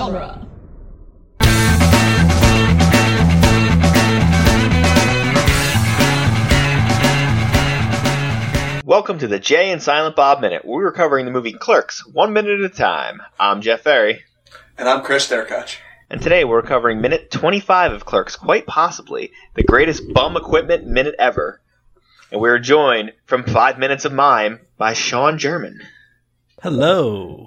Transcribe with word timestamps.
genre. 0.00 0.40
Welcome 8.84 9.18
to 9.18 9.28
the 9.28 9.38
Jay 9.38 9.70
and 9.70 9.80
Silent 9.82 10.16
Bob 10.16 10.40
Minute. 10.40 10.64
We're 10.64 10.90
covering 10.92 11.24
the 11.24 11.30
movie 11.30 11.52
Clerks, 11.52 12.04
one 12.06 12.32
minute 12.32 12.60
at 12.60 12.70
a 12.72 12.74
time. 12.74 13.20
I'm 13.38 13.60
Jeff 13.60 13.82
Ferry, 13.82 14.24
And 14.76 14.88
I'm 14.88 15.02
Chris 15.04 15.28
Derkach. 15.28 15.76
and 16.10 16.20
today 16.20 16.44
we're 16.44 16.62
covering 16.62 17.00
minute 17.00 17.30
25 17.30 17.92
of 17.92 18.04
Clerks, 18.04 18.34
quite 18.36 18.66
possibly 18.66 19.30
the 19.54 19.62
greatest 19.62 20.02
bum 20.12 20.36
equipment 20.36 20.86
minute 20.86 21.14
ever. 21.18 21.60
And 22.32 22.40
we're 22.40 22.58
joined 22.58 23.12
from 23.26 23.44
Five 23.44 23.78
Minutes 23.78 24.04
of 24.04 24.12
Mime 24.12 24.60
by 24.76 24.92
Sean 24.94 25.38
German. 25.38 25.80
Hello. 26.62 27.46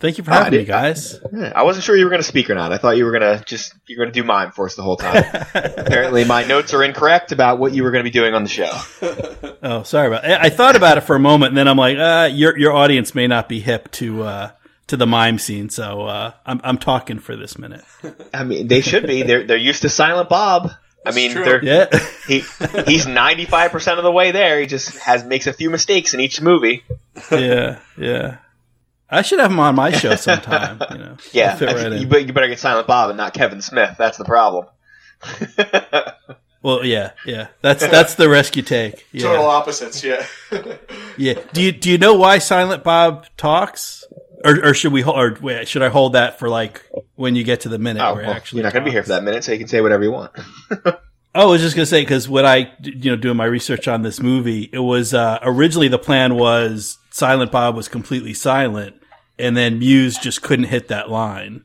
Thank 0.00 0.18
you 0.18 0.24
for 0.24 0.30
having 0.30 0.60
me, 0.60 0.64
guys. 0.64 1.18
I 1.54 1.62
wasn't 1.64 1.84
sure 1.84 1.96
you 1.96 2.04
were 2.04 2.10
going 2.10 2.22
to 2.22 2.26
speak 2.28 2.50
or 2.50 2.54
not. 2.54 2.72
I 2.72 2.78
thought 2.78 2.96
you 2.96 3.04
were 3.04 3.10
going 3.10 3.38
to 3.38 3.44
just 3.44 3.74
you 3.86 3.96
were 3.98 4.04
going 4.04 4.12
to 4.14 4.20
do 4.20 4.24
mime 4.26 4.52
for 4.52 4.66
us 4.66 4.74
the 4.76 4.82
whole 4.82 4.96
time. 4.96 5.24
Apparently, 5.54 6.24
my 6.24 6.44
notes 6.44 6.72
are 6.74 6.82
incorrect 6.84 7.32
about 7.32 7.58
what 7.58 7.72
you 7.72 7.82
were 7.82 7.90
going 7.90 8.04
to 8.04 8.10
be 8.10 8.12
doing 8.12 8.34
on 8.34 8.42
the 8.44 8.48
show. 8.48 8.70
Oh, 9.60 9.82
sorry 9.82 10.06
about. 10.06 10.24
I 10.24 10.46
I 10.46 10.48
thought 10.50 10.76
about 10.76 10.98
it 10.98 11.00
for 11.00 11.16
a 11.16 11.18
moment, 11.18 11.48
and 11.50 11.58
then 11.58 11.66
I'm 11.66 11.76
like, 11.76 11.98
uh, 11.98 12.28
your 12.32 12.56
your 12.56 12.72
audience 12.72 13.12
may 13.12 13.26
not 13.26 13.48
be 13.48 13.58
hip 13.58 13.90
to 13.92 14.22
uh, 14.22 14.50
to 14.86 14.96
the 14.96 15.06
mime 15.06 15.38
scene, 15.40 15.68
so 15.68 16.02
uh, 16.02 16.32
I'm 16.46 16.60
I'm 16.62 16.78
talking 16.78 17.18
for 17.18 17.34
this 17.34 17.58
minute. 17.58 17.82
I 18.32 18.44
mean, 18.44 18.68
they 18.68 18.80
should 18.82 19.04
be. 19.04 19.24
They're 19.24 19.44
they're 19.44 19.56
used 19.56 19.82
to 19.82 19.88
Silent 19.88 20.28
Bob. 20.28 20.70
I 21.04 21.10
mean, 21.10 21.34
they're 21.34 21.62
Yeah. 21.64 21.86
he 22.28 22.38
he's 22.86 23.06
95% 23.06 23.98
of 23.98 24.04
the 24.04 24.12
way 24.12 24.30
there. 24.30 24.60
He 24.60 24.66
just 24.66 24.96
has 24.98 25.24
makes 25.24 25.48
a 25.48 25.52
few 25.52 25.70
mistakes 25.70 26.14
in 26.14 26.20
each 26.20 26.40
movie. 26.40 26.84
yeah, 27.32 27.80
yeah. 27.96 28.36
I 29.10 29.22
should 29.22 29.38
have 29.40 29.50
him 29.50 29.60
on 29.60 29.74
my 29.74 29.90
show 29.90 30.14
sometime. 30.16 30.80
You 30.90 30.98
know, 30.98 31.16
Yeah, 31.32 31.54
fit 31.56 31.66
right 31.74 31.92
in. 31.92 32.02
you, 32.02 32.18
you 32.18 32.32
better 32.32 32.48
get 32.48 32.58
Silent 32.58 32.86
Bob 32.86 33.10
and 33.10 33.16
not 33.16 33.32
Kevin 33.34 33.62
Smith. 33.62 33.96
That's 33.98 34.18
the 34.18 34.24
problem. 34.24 34.66
Well, 36.62 36.84
yeah, 36.84 37.12
yeah. 37.24 37.48
That's 37.62 37.86
that's 37.88 38.14
the 38.14 38.28
risk 38.28 38.56
you 38.56 38.62
take. 38.62 39.06
Total 39.16 39.42
Yeah, 39.42 39.46
opposites, 39.46 40.02
yeah. 40.02 40.26
yeah. 41.16 41.34
Do 41.52 41.62
you 41.62 41.72
do 41.72 41.90
you 41.90 41.98
know 41.98 42.14
why 42.14 42.38
Silent 42.38 42.82
Bob 42.82 43.26
talks, 43.36 44.04
or 44.44 44.66
or 44.66 44.74
should 44.74 44.92
we 44.92 45.00
hol- 45.02 45.16
or 45.18 45.64
should 45.64 45.82
I 45.82 45.88
hold 45.88 46.14
that 46.14 46.38
for 46.38 46.48
like 46.48 46.82
when 47.14 47.36
you 47.36 47.44
get 47.44 47.60
to 47.60 47.68
the 47.68 47.78
minute 47.78 48.02
oh, 48.02 48.14
where 48.14 48.24
well, 48.24 48.32
actually 48.32 48.58
you're 48.58 48.64
not 48.64 48.72
going 48.72 48.84
to 48.84 48.90
be 48.90 48.92
here 48.92 49.02
for 49.02 49.10
that 49.10 49.22
minute, 49.22 49.44
so 49.44 49.52
you 49.52 49.58
can 49.58 49.68
say 49.68 49.80
whatever 49.80 50.02
you 50.02 50.10
want. 50.12 50.32
Oh, 51.34 51.42
I 51.42 51.44
was 51.44 51.60
just 51.60 51.76
gonna 51.76 51.86
say 51.86 52.02
because 52.02 52.28
when 52.28 52.44
I, 52.44 52.72
you 52.82 53.10
know, 53.12 53.16
doing 53.16 53.36
my 53.36 53.44
research 53.44 53.86
on 53.86 54.02
this 54.02 54.18
movie, 54.20 54.68
it 54.72 54.80
was 54.80 55.14
uh, 55.14 55.38
originally 55.42 55.86
the 55.88 55.98
plan 55.98 56.34
was 56.34 56.98
Silent 57.10 57.52
Bob 57.52 57.76
was 57.76 57.86
completely 57.86 58.34
silent, 58.34 58.97
and 59.38 59.56
then 59.56 59.78
Mewes 59.78 60.18
just 60.18 60.42
couldn't 60.42 60.66
hit 60.66 60.88
that 60.88 61.10
line, 61.10 61.64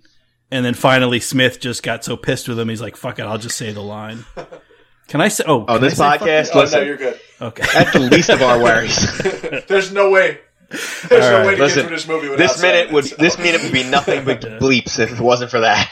and 0.51 0.63
then 0.65 0.73
finally 0.73 1.19
Smith 1.19 1.59
just 1.59 1.83
got 1.83 2.03
so 2.03 2.15
pissed 2.17 2.47
with 2.47 2.59
him, 2.59 2.69
he's 2.69 2.81
like, 2.81 2.95
"Fuck 2.97 3.19
it, 3.19 3.23
I'll 3.23 3.37
just 3.37 3.57
say 3.57 3.71
the 3.71 3.81
line." 3.81 4.25
Can 5.09 5.19
I 5.21 5.27
say? 5.27 5.43
Oh, 5.45 5.65
oh 5.67 5.75
On 5.75 5.81
this 5.81 5.99
I 5.99 6.13
say 6.13 6.19
fuck 6.19 6.27
podcast, 6.27 6.49
Oh, 6.55 6.59
listen, 6.61 6.79
no, 6.79 6.85
you're 6.85 6.97
good. 6.97 7.19
okay. 7.41 7.63
that's 7.73 7.91
the 7.93 7.99
least 7.99 8.29
of 8.29 8.41
our 8.41 8.57
worries. 8.61 9.17
There's 9.67 9.91
no 9.91 10.09
way. 10.11 10.39
There's 10.69 11.25
All 11.25 11.31
no 11.31 11.37
right, 11.39 11.45
way 11.47 11.55
to 11.55 11.61
listen, 11.63 11.81
get 11.81 11.87
through 11.87 11.95
this 11.97 12.07
movie 12.07 12.29
without 12.29 12.47
this 12.47 12.61
minute 12.61 12.91
would 12.93 13.05
silence. 13.05 13.21
this 13.35 13.37
minute 13.37 13.61
would 13.63 13.73
be 13.73 13.83
nothing 13.83 14.23
but 14.25 14.41
bleeps 14.61 14.99
if 14.99 15.11
it 15.11 15.19
wasn't 15.19 15.51
for 15.51 15.59
that. 15.59 15.91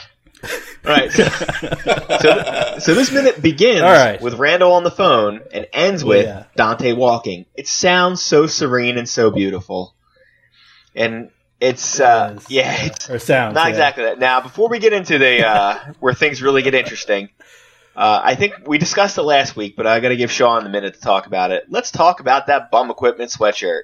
Right. 0.82 1.12
So, 1.12 1.22
so, 2.20 2.78
so 2.80 2.94
this 2.94 3.12
minute 3.12 3.40
begins 3.40 3.82
All 3.82 3.92
right. 3.92 4.20
with 4.20 4.34
Randall 4.34 4.72
on 4.72 4.82
the 4.82 4.90
phone 4.90 5.40
and 5.52 5.66
ends 5.72 6.02
with 6.02 6.24
Yeah. 6.26 6.44
Dante 6.56 6.92
walking. 6.94 7.46
It 7.54 7.68
sounds 7.68 8.20
so 8.22 8.46
serene 8.48 8.98
and 8.98 9.08
so 9.08 9.30
beautiful, 9.30 9.94
and 10.96 11.30
it's 11.62 12.00
uh, 12.00 12.32
does. 12.34 12.50
yeah, 12.50 12.74
it's 12.86 13.08
Or 13.08 13.18
sounds 13.20 13.54
not 13.54 13.66
yeah. 13.66 13.70
exactly 13.70 14.04
that. 14.04 14.18
Now, 14.18 14.40
before 14.40 14.68
we 14.68 14.80
get 14.80 14.92
into 14.92 15.18
the 15.18 15.46
uh, 15.46 15.78
where 16.00 16.12
things 16.12 16.42
really 16.42 16.62
get 16.62 16.74
interesting, 16.74 17.28
uh, 17.94 18.20
I 18.24 18.34
think 18.34 18.66
we 18.66 18.78
discussed 18.78 19.16
it 19.16 19.22
last 19.22 19.54
week, 19.54 19.76
but 19.76 19.86
I 19.86 20.00
got 20.00 20.08
to 20.08 20.16
give 20.16 20.32
Sean 20.32 20.66
a 20.66 20.68
minute 20.68 20.94
to 20.94 21.00
talk 21.00 21.26
about 21.26 21.52
it. 21.52 21.66
Let's 21.68 21.92
talk 21.92 22.18
about 22.18 22.48
that 22.48 22.72
bum 22.72 22.90
equipment 22.90 23.30
sweatshirt 23.30 23.82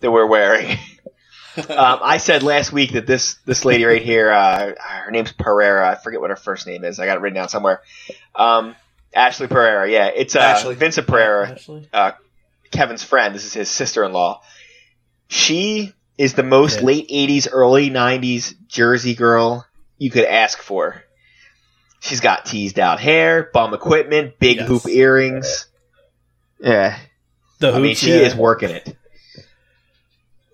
that 0.00 0.10
we're 0.10 0.26
wearing. 0.26 0.70
um, 1.56 2.00
I 2.02 2.18
said 2.18 2.42
last 2.42 2.72
week 2.72 2.92
that 2.92 3.06
this 3.06 3.34
this 3.46 3.64
lady 3.64 3.84
right 3.84 4.02
here, 4.02 4.32
uh, 4.32 4.72
her 5.04 5.12
name's 5.12 5.30
Pereira. 5.30 5.88
I 5.88 5.94
forget 5.94 6.20
what 6.20 6.30
her 6.30 6.36
first 6.36 6.66
name 6.66 6.84
is. 6.84 6.98
I 6.98 7.06
got 7.06 7.16
it 7.16 7.20
written 7.20 7.36
down 7.36 7.48
somewhere. 7.48 7.82
Um, 8.34 8.74
Ashley 9.14 9.46
Pereira. 9.46 9.88
Yeah, 9.88 10.06
it's 10.08 10.34
uh, 10.34 10.40
Ashley. 10.40 10.74
Vincent 10.74 11.06
Pereira. 11.06 11.50
Actually, 11.50 11.88
Kevin's 12.72 13.04
friend. 13.04 13.32
This 13.32 13.44
is 13.44 13.54
his 13.54 13.68
sister-in-law. 13.68 14.42
She 15.28 15.94
is 16.20 16.34
the 16.34 16.42
most 16.42 16.80
Yeah. 16.80 16.86
late 16.86 17.08
'80s, 17.08 17.48
early 17.50 17.88
'90s 17.88 18.52
Jersey 18.68 19.14
girl 19.14 19.66
you 19.96 20.10
could 20.10 20.26
ask 20.26 20.58
for. 20.58 21.02
She's 22.00 22.20
got 22.20 22.44
teased 22.44 22.78
out 22.78 23.00
hair, 23.00 23.48
bum 23.54 23.72
equipment, 23.72 24.38
big 24.38 24.58
Yes. 24.58 24.68
hoop 24.68 24.86
earrings. 24.86 25.66
Yeah, 26.58 26.98
the 27.58 27.72
I 27.72 27.78
mean, 27.78 27.94
she 27.94 28.10
yeah. 28.10 28.26
is 28.26 28.34
working 28.34 28.68
it. 28.70 28.96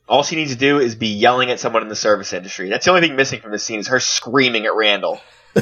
All 0.09 0.23
she 0.23 0.37
needs 0.37 0.53
to 0.53 0.59
do 0.59 0.79
is 0.79 0.95
be 0.95 1.09
yelling 1.09 1.51
at 1.51 1.59
someone 1.59 1.83
in 1.83 1.89
the 1.89 1.97
service 1.97 2.33
industry. 2.33 2.69
That's 2.69 2.85
the 2.85 2.93
only 2.93 3.01
thing 3.07 3.17
missing 3.17 3.41
from 3.41 3.51
this 3.51 3.65
scene 3.65 3.81
is 3.81 3.89
her 3.89 3.99
screaming 3.99 4.67
at 4.67 4.75
Randall. 4.75 5.21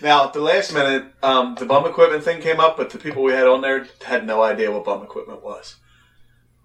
Now, 0.00 0.26
at 0.26 0.32
the 0.32 0.40
last 0.40 0.72
minute, 0.72 1.06
um, 1.24 1.56
the 1.58 1.66
bum 1.66 1.84
equipment 1.84 2.22
thing 2.22 2.40
came 2.40 2.60
up, 2.60 2.76
but 2.76 2.90
the 2.90 2.98
people 2.98 3.24
we 3.24 3.32
had 3.32 3.48
on 3.48 3.62
there 3.62 3.84
had 4.06 4.24
no 4.24 4.40
idea 4.42 4.70
what 4.70 4.84
bum 4.84 5.02
equipment 5.02 5.42
was. 5.42 5.74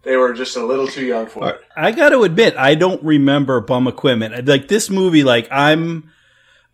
They 0.04 0.18
were 0.18 0.34
just 0.34 0.56
a 0.58 0.66
little 0.66 0.88
too 0.88 1.06
young 1.06 1.28
for 1.28 1.50
it. 1.50 1.62
I 1.76 1.92
got 1.92 2.10
to 2.10 2.24
admit, 2.24 2.56
I 2.58 2.76
don't 2.76 3.02
remember 3.04 3.62
bum 3.62 3.88
equipment. 3.88 4.46
Like 4.48 4.68
this 4.68 4.90
movie, 4.90 5.24
like 5.24 5.48
I'm, 5.50 6.12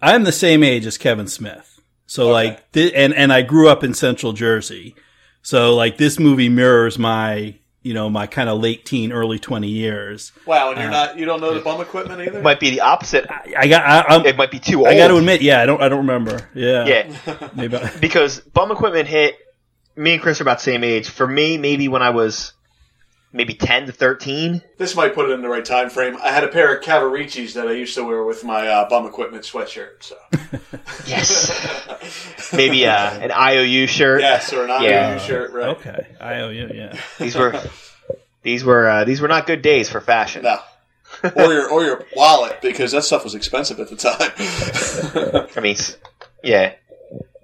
I'm 0.01 0.23
the 0.23 0.31
same 0.31 0.63
age 0.63 0.85
as 0.85 0.97
Kevin 0.97 1.27
Smith. 1.27 1.79
So 2.07 2.23
Okay. 2.23 2.31
like, 2.31 2.71
thi- 2.71 2.95
and 2.95 3.13
and 3.13 3.31
I 3.31 3.43
grew 3.43 3.69
up 3.69 3.83
in 3.83 3.93
Central 3.93 4.33
Jersey. 4.33 4.95
So 5.43 5.75
like, 5.75 5.97
this 5.97 6.17
movie 6.19 6.49
mirrors 6.49 6.97
my, 6.97 7.53
you 7.83 7.93
know, 7.93 8.09
my 8.09 8.25
kind 8.25 8.49
of 8.49 8.59
late 8.59 8.83
teen, 8.85 9.11
early 9.11 9.37
twenty 9.37 9.69
years. 9.69 10.31
Wow, 10.47 10.71
and 10.71 10.79
you're 10.79 10.87
uh, 10.87 10.91
not, 10.91 11.17
you 11.19 11.25
don't 11.25 11.39
know 11.39 11.53
the 11.53 11.61
bum 11.61 11.79
equipment 11.81 12.19
either? 12.21 12.39
It 12.39 12.43
might 12.43 12.59
be 12.59 12.71
the 12.71 12.81
opposite. 12.81 13.29
I, 13.29 13.53
I 13.57 13.67
got, 13.67 13.83
I, 13.85 14.15
I'm, 14.15 14.25
It 14.25 14.37
might 14.37 14.49
be 14.51 14.59
too 14.59 14.79
old. 14.79 14.87
I 14.87 14.97
got 14.97 15.09
to 15.09 15.17
admit, 15.17 15.43
yeah, 15.43 15.61
I 15.61 15.67
don't, 15.67 15.81
I 15.83 15.87
don't 15.87 15.99
remember. 15.99 16.49
Yeah, 16.55 16.85
Yeah, 16.87 17.49
Maybe 17.55 17.77
I- 17.77 17.95
because 18.01 18.39
bum 18.39 18.71
equipment 18.71 19.07
hit 19.07 19.37
me 19.95 20.13
and 20.13 20.21
Chris 20.21 20.39
are 20.39 20.43
about 20.43 20.57
the 20.57 20.63
same 20.63 20.83
age. 20.83 21.09
For 21.09 21.27
me, 21.27 21.57
maybe 21.59 21.87
when 21.87 22.01
I 22.01 22.09
was 22.09 22.53
maybe 23.31 23.53
ten 23.53 23.85
to 23.85 23.91
thirteen. 23.91 24.61
This 24.77 24.95
might 24.95 25.13
put 25.15 25.29
it 25.29 25.33
in 25.33 25.41
the 25.41 25.49
right 25.49 25.63
time 25.65 25.89
frame. 25.89 26.17
I 26.21 26.29
had 26.31 26.43
a 26.43 26.47
pair 26.47 26.75
of 26.75 26.83
Cavariccis 26.83 27.53
that 27.53 27.67
I 27.67 27.71
used 27.73 27.95
to 27.95 28.03
wear 28.03 28.23
with 28.23 28.43
my 28.43 28.67
uh, 28.67 28.89
bum 28.89 29.05
equipment 29.05 29.43
sweatshirt. 29.43 30.01
So 30.03 30.15
Yes, 31.07 32.51
maybe 32.53 32.85
uh, 32.85 33.11
an 33.19 33.31
IOU 33.31 33.87
shirt. 33.87 34.21
yes, 34.21 34.51
or 34.53 34.63
an 34.65 34.71
IOU 34.71 34.83
Yeah. 34.89 35.17
shirt, 35.19 35.51
right? 35.53 35.67
okay, 35.77 36.07
I 36.19 36.41
owe 36.41 36.49
you. 36.49 36.69
Yeah, 36.73 36.99
These 37.19 37.35
were 37.35 37.59
these 38.43 38.63
were 38.63 38.87
uh, 38.89 39.03
these 39.05 39.21
were 39.21 39.27
not 39.27 39.45
good 39.47 39.61
days 39.61 39.89
for 39.89 40.01
fashion. 40.01 40.43
No. 40.43 40.59
or 41.35 41.51
your 41.53 41.69
or 41.69 41.83
your 41.83 42.05
wallet 42.15 42.59
because 42.61 42.91
that 42.91 43.03
stuff 43.03 43.23
was 43.23 43.33
expensive 43.35 43.79
at 43.79 43.89
the 43.89 43.95
time. 43.95 45.47
I 45.55 45.59
mean, 45.59 45.75
yeah. 46.43 46.73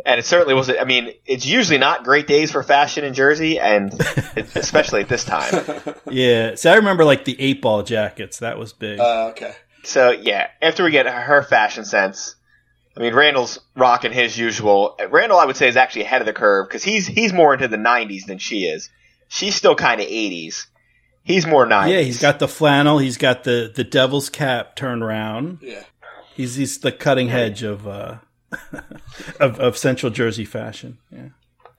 And 0.05 0.19
it 0.19 0.25
certainly 0.25 0.53
wasn't. 0.53 0.79
I 0.79 0.83
mean, 0.83 1.13
it's 1.25 1.45
usually 1.47 1.79
not 1.79 2.03
great 2.03 2.27
days 2.27 2.51
for 2.51 2.61
fashion 2.61 3.03
in 3.03 3.15
Jersey, 3.15 3.59
and 3.59 3.91
especially 4.55 5.01
at 5.01 5.09
this 5.09 5.23
time. 5.23 5.65
yeah. 6.09 6.53
So 6.55 6.71
I 6.71 6.75
remember 6.75 7.03
like 7.03 7.25
the 7.25 7.35
eight 7.41 7.59
ball 7.61 7.81
jackets. 7.81 8.39
That 8.39 8.59
was 8.59 8.71
big. 8.71 8.99
uh, 8.99 9.29
okay. 9.29 9.55
So 9.83 10.11
yeah, 10.11 10.47
after 10.61 10.83
we 10.83 10.91
get 10.91 11.07
her 11.07 11.41
fashion 11.41 11.85
sense, 11.85 12.35
I 12.95 12.99
mean, 13.01 13.13
Randall's 13.15 13.59
rocking 13.75 14.11
his 14.11 14.37
usual. 14.37 14.95
Randall, 15.09 15.39
I 15.39 15.45
would 15.45 15.57
say, 15.57 15.67
is 15.67 15.75
actually 15.75 16.03
ahead 16.03 16.21
of 16.21 16.27
the 16.27 16.33
curve 16.33 16.67
because 16.67 16.83
he's 16.83 17.07
he's 17.07 17.33
more 17.33 17.53
into 17.53 17.67
the 17.67 17.77
'90s 17.77 18.25
than 18.25 18.37
she 18.37 18.65
is. 18.65 18.89
She's 19.27 19.55
still 19.55 19.75
kind 19.75 19.99
of 19.99 20.07
'80s. 20.07 20.67
He's 21.23 21.47
more 21.47 21.65
'90s. 21.65 21.89
yeah, 21.89 22.01
he's 22.01 22.21
got 22.21 22.37
the 22.37 22.47
flannel. 22.47 22.99
He's 22.99 23.17
got 23.17 23.43
the 23.43 23.71
the 23.73 23.83
devil's 23.83 24.29
cap 24.29 24.75
turned 24.75 25.01
around. 25.01 25.59
Yeah. 25.61 25.83
He's 26.35 26.55
he's 26.55 26.77
the 26.77 26.91
cutting 26.91 27.31
edge 27.31 27.63
of 27.63 27.87
uh 27.87 28.17
of 29.39 29.59
of 29.59 29.77
Central 29.77 30.11
Jersey 30.11 30.45
fashion. 30.45 30.97
Yeah. 31.11 31.29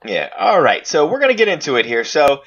Yeah. 0.05 0.29
All 0.37 0.61
right. 0.61 0.85
So 0.85 1.07
we're 1.07 1.19
gonna 1.19 1.33
get 1.33 1.47
into 1.47 1.75
it 1.75 1.85
here. 1.85 2.03
So 2.03 2.43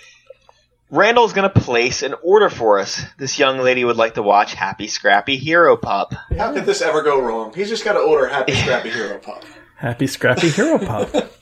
Randall's 0.90 1.32
gonna 1.32 1.50
place 1.50 2.02
an 2.02 2.14
order 2.22 2.48
for 2.50 2.78
us. 2.78 3.02
This 3.18 3.38
young 3.38 3.58
lady 3.58 3.84
would 3.84 3.96
like 3.96 4.14
to 4.14 4.22
watch 4.22 4.54
Happy 4.54 4.86
Scrappy 4.88 5.36
Hero 5.36 5.76
Pup. 5.76 6.14
How 6.36 6.52
could 6.52 6.66
this 6.66 6.82
ever 6.82 7.02
go 7.02 7.20
wrong? 7.20 7.52
He's 7.54 7.68
just 7.68 7.84
got 7.84 7.92
to 7.94 8.00
order 8.00 8.26
Happy 8.28 8.52
Scrappy 8.54 8.90
Hero 8.90 9.18
Pop. 9.18 9.44
Happy 9.76 10.06
Scrappy 10.06 10.50
Hero 10.50 10.78
Pop. 10.78 11.08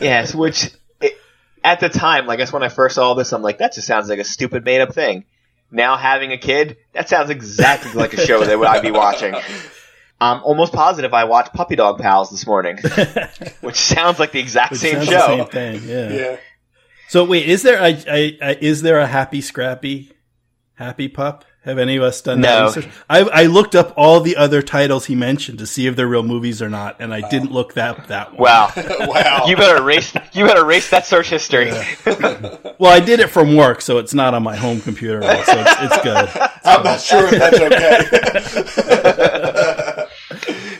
Yes, 0.00 0.32
which 0.34 0.70
it, 1.00 1.18
at 1.64 1.80
the 1.80 1.88
time, 1.88 2.26
like, 2.26 2.38
I 2.38 2.42
guess 2.42 2.52
when 2.52 2.62
I 2.62 2.68
first 2.68 2.94
saw 2.94 3.14
this, 3.14 3.32
I'm 3.32 3.42
like, 3.42 3.58
that 3.58 3.74
just 3.74 3.86
sounds 3.86 4.08
like 4.08 4.20
a 4.20 4.24
stupid 4.24 4.64
made 4.64 4.80
up 4.80 4.94
thing. 4.94 5.24
Now 5.70 5.96
having 5.96 6.30
a 6.32 6.38
kid, 6.38 6.76
that 6.92 7.08
sounds 7.08 7.28
exactly 7.28 7.92
like 7.92 8.12
a 8.14 8.24
show 8.24 8.44
that 8.44 8.56
I'd 8.56 8.82
be 8.82 8.92
watching. 8.92 9.34
I'm 10.20 10.42
almost 10.42 10.72
positive 10.72 11.12
I 11.12 11.24
watched 11.24 11.52
Puppy 11.52 11.76
Dog 11.76 12.00
Pals 12.00 12.30
this 12.30 12.46
morning, 12.46 12.78
which 13.60 13.76
sounds 13.76 14.18
like 14.18 14.32
the 14.32 14.40
exact 14.40 14.72
Which 14.72 14.80
same 14.80 15.04
show. 15.04 15.10
the 15.10 15.26
same 15.26 15.46
thing. 15.46 15.82
Yeah. 15.88 16.12
Yeah. 16.12 16.36
So 17.08 17.24
wait, 17.24 17.46
is 17.48 17.62
there 17.62 17.78
a, 17.78 17.92
a, 18.08 18.38
a 18.40 18.64
is 18.64 18.82
there 18.82 18.98
a 18.98 19.06
Happy 19.06 19.40
Scrappy, 19.40 20.10
Happy 20.74 21.06
Pup, 21.08 21.44
Have 21.64 21.78
any 21.78 21.96
of 21.96 22.02
us 22.02 22.20
done 22.22 22.40
No. 22.40 22.70
that 22.70 22.76
research? 22.76 22.92
I, 23.08 23.20
I 23.20 23.46
looked 23.46 23.74
up 23.76 23.92
all 23.96 24.20
the 24.20 24.36
other 24.36 24.62
titles 24.62 25.06
he 25.06 25.14
mentioned 25.14 25.58
to 25.58 25.66
see 25.66 25.86
if 25.86 25.96
they're 25.96 26.06
real 26.08 26.22
movies 26.22 26.62
or 26.62 26.68
not, 26.70 26.96
and 26.98 27.12
I 27.14 27.28
didn't 27.28 27.52
look 27.52 27.74
that 27.74 28.08
that 28.08 28.32
one. 28.32 28.40
Wow. 28.42 28.72
wow. 28.76 29.44
You 29.46 29.56
better 29.56 29.82
erase. 29.82 30.14
You 30.32 30.46
better 30.46 30.62
erase 30.62 30.90
that 30.90 31.06
search 31.06 31.28
history. 31.30 31.70
Well, 32.78 32.92
I 32.92 33.00
did 33.00 33.20
it 33.20 33.28
from 33.28 33.56
work, 33.56 33.80
so 33.80 33.96
it's 33.96 34.12
not 34.12 34.34
on 34.34 34.42
my 34.42 34.54
home 34.54 34.82
computer, 34.82 35.22
so 35.22 35.30
it's, 35.30 35.48
it's 35.80 36.02
good. 36.02 36.28
I'm 36.62 36.82
not 36.82 37.00
sure 37.00 37.24
if 37.24 37.30
that's 37.30 37.58
okay. 37.58 38.04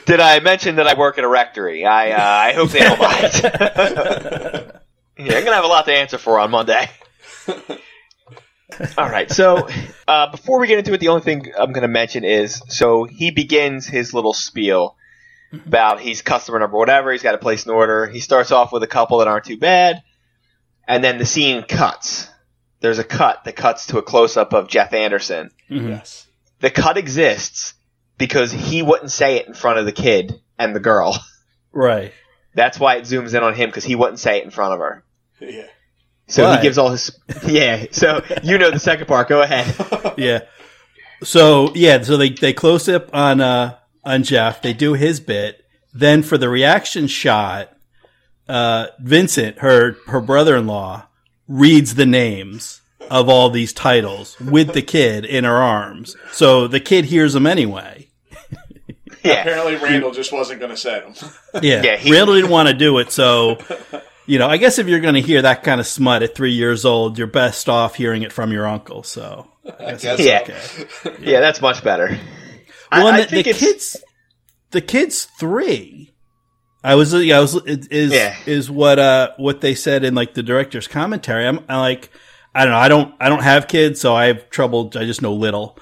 Did 0.06 0.20
I 0.20 0.38
mention 0.40 0.76
that 0.76 0.86
I 0.86 0.94
work 0.96 1.18
at 1.18 1.24
a 1.24 1.28
rectory? 1.28 1.84
I 1.84 2.12
uh, 2.12 2.48
I 2.48 2.52
hope 2.52 2.70
they 2.70 2.78
don't 2.78 2.98
mind. 2.98 3.32
yeah, 5.18 5.36
I'm 5.36 5.44
gonna 5.44 5.56
have 5.56 5.64
a 5.64 5.68
lot 5.68 5.84
to 5.86 5.92
answer 5.92 6.16
for 6.16 6.38
on 6.38 6.50
Monday. 6.52 6.88
All 8.98 9.08
right, 9.08 9.30
so 9.30 9.68
uh, 10.06 10.30
before 10.30 10.60
we 10.60 10.66
get 10.66 10.78
into 10.78 10.92
it, 10.92 10.98
the 11.00 11.08
only 11.08 11.22
thing 11.22 11.52
I'm 11.58 11.72
going 11.72 11.82
to 11.82 11.88
mention 11.88 12.24
is 12.24 12.62
so 12.68 13.04
he 13.04 13.30
begins 13.30 13.86
his 13.86 14.12
little 14.12 14.34
spiel 14.34 14.96
about 15.52 16.00
he's 16.00 16.20
customer 16.22 16.58
number 16.58 16.76
whatever. 16.76 17.12
He's 17.12 17.22
got 17.22 17.32
to 17.32 17.38
place 17.38 17.64
an 17.64 17.72
order. 17.72 18.06
He 18.06 18.20
starts 18.20 18.50
off 18.52 18.72
with 18.72 18.82
a 18.82 18.88
couple 18.88 19.18
that 19.18 19.28
aren't 19.28 19.44
too 19.44 19.56
bad, 19.56 20.02
and 20.86 21.02
then 21.02 21.18
the 21.18 21.26
scene 21.26 21.62
cuts. 21.62 22.28
There's 22.80 22.98
a 22.98 23.04
cut 23.04 23.44
that 23.44 23.56
cuts 23.56 23.86
to 23.86 23.98
a 23.98 24.02
close 24.02 24.36
up 24.36 24.52
of 24.52 24.68
Jeff 24.68 24.92
Anderson. 24.92 25.50
Mhm. 25.70 25.88
yes. 25.90 26.26
The 26.60 26.70
cut 26.70 26.96
exists 26.96 27.74
because 28.18 28.52
he 28.52 28.82
wouldn't 28.82 29.10
say 29.10 29.36
it 29.36 29.46
in 29.46 29.54
front 29.54 29.78
of 29.78 29.84
the 29.86 29.92
kid 29.92 30.40
and 30.58 30.74
the 30.74 30.80
girl. 30.80 31.18
Right. 31.72 32.14
That's 32.54 32.80
why 32.80 32.94
it 32.96 33.02
zooms 33.04 33.34
in 33.34 33.42
on 33.42 33.52
him 33.54 33.68
because 33.68 33.84
he 33.84 33.96
wouldn't 33.96 34.18
say 34.18 34.38
it 34.38 34.44
in 34.44 34.50
front 34.50 34.72
of 34.72 34.78
her. 34.78 35.04
Yeah. 35.40 35.66
So 36.26 36.44
Right. 36.44 36.56
he 36.58 36.62
gives 36.62 36.78
all 36.78 36.88
his 36.90 37.18
yeah. 37.46 37.84
So 37.90 38.24
you 38.42 38.56
know 38.56 38.70
the 38.70 38.78
second 38.78 39.06
part. 39.08 39.28
Go 39.28 39.42
ahead. 39.42 40.14
Yeah. 40.16 40.40
So 41.22 41.74
yeah, 41.74 42.00
so 42.00 42.16
they 42.16 42.30
they 42.30 42.54
close 42.54 42.88
up 42.88 43.14
on 43.14 43.42
uh 43.42 43.76
on 44.04 44.22
Jeff. 44.22 44.62
They 44.62 44.72
do 44.72 44.94
his 44.94 45.20
bit. 45.20 45.66
Then 45.92 46.22
for 46.22 46.38
the 46.38 46.48
reaction 46.48 47.08
shot, 47.08 47.76
uh 48.48 48.86
Vincent, 49.00 49.58
her 49.58 49.96
her 50.06 50.22
brother 50.22 50.56
in 50.56 50.66
law, 50.66 51.08
reads 51.48 51.94
the 51.96 52.06
names 52.06 52.80
of 53.10 53.28
all 53.28 53.50
these 53.50 53.74
titles 53.74 54.38
with 54.40 54.72
the 54.72 54.80
kid 54.82 55.26
in 55.26 55.44
her 55.44 55.56
arms. 55.62 56.16
So 56.32 56.66
the 56.66 56.80
kid 56.80 57.04
hears 57.06 57.34
them 57.34 57.46
anyway. 57.46 58.05
Yeah. 59.26 59.40
Apparently, 59.40 59.76
Randall 59.76 60.10
just 60.12 60.32
wasn't 60.32 60.60
going 60.60 60.70
to 60.72 60.76
say 60.76 61.00
them. 61.00 61.14
Yeah. 61.62 61.82
Yeah, 61.82 61.96
he- 61.96 62.12
Randall 62.12 62.34
didn't 62.36 62.50
want 62.58 62.68
to 62.68 62.74
do 62.74 62.98
it, 62.98 63.10
so 63.12 63.58
you 64.26 64.38
know, 64.38 64.48
I 64.48 64.56
guess 64.56 64.78
if 64.78 64.88
you're 64.88 65.00
going 65.00 65.14
to 65.14 65.20
hear 65.20 65.42
that 65.42 65.62
kind 65.62 65.80
of 65.80 65.86
smut 65.86 66.22
at 66.22 66.34
three 66.34 66.52
years 66.52 66.84
old, 66.84 67.16
you're 67.18 67.26
best 67.28 67.68
off 67.68 67.94
hearing 67.94 68.22
it 68.22 68.32
from 68.32 68.52
your 68.52 68.66
uncle. 68.66 69.02
So 69.04 69.50
I 69.78 69.92
guess 69.92 70.02
guess 70.02 70.20
Yeah. 70.20 70.40
okay. 70.42 71.16
Yeah, 71.20 71.40
that's 71.40 71.60
much 71.60 71.82
better. 71.84 72.18
Well, 72.92 73.06
I, 73.08 73.10
I 73.10 73.20
the, 73.22 73.26
think 73.26 73.44
the 73.44 73.50
it's 73.50 73.58
kids, 73.60 73.96
the 74.72 74.80
kids 74.80 75.24
three. 75.38 76.12
I 76.84 76.94
was, 76.94 77.12
yeah, 77.14 77.38
I 77.38 77.40
was 77.40 77.54
it 77.56 77.90
is 77.90 78.12
Yeah. 78.12 78.36
is 78.46 78.70
what 78.70 78.98
uh 78.98 79.30
what 79.38 79.60
they 79.60 79.74
said 79.74 80.04
in 80.04 80.14
like 80.14 80.34
the 80.34 80.42
director's 80.42 80.86
commentary. 80.86 81.46
I'm, 81.46 81.60
I 81.68 81.78
like, 81.80 82.10
I 82.54 82.64
don't 82.64 82.72
know, 82.72 82.78
I 82.78 82.88
don't 82.88 83.14
I 83.20 83.28
don't 83.28 83.42
have 83.42 83.66
kids, 83.68 84.00
so 84.00 84.14
I 84.14 84.26
have 84.26 84.50
trouble. 84.50 84.90
I 84.94 85.04
just 85.04 85.20
know 85.22 85.32
little. 85.34 85.78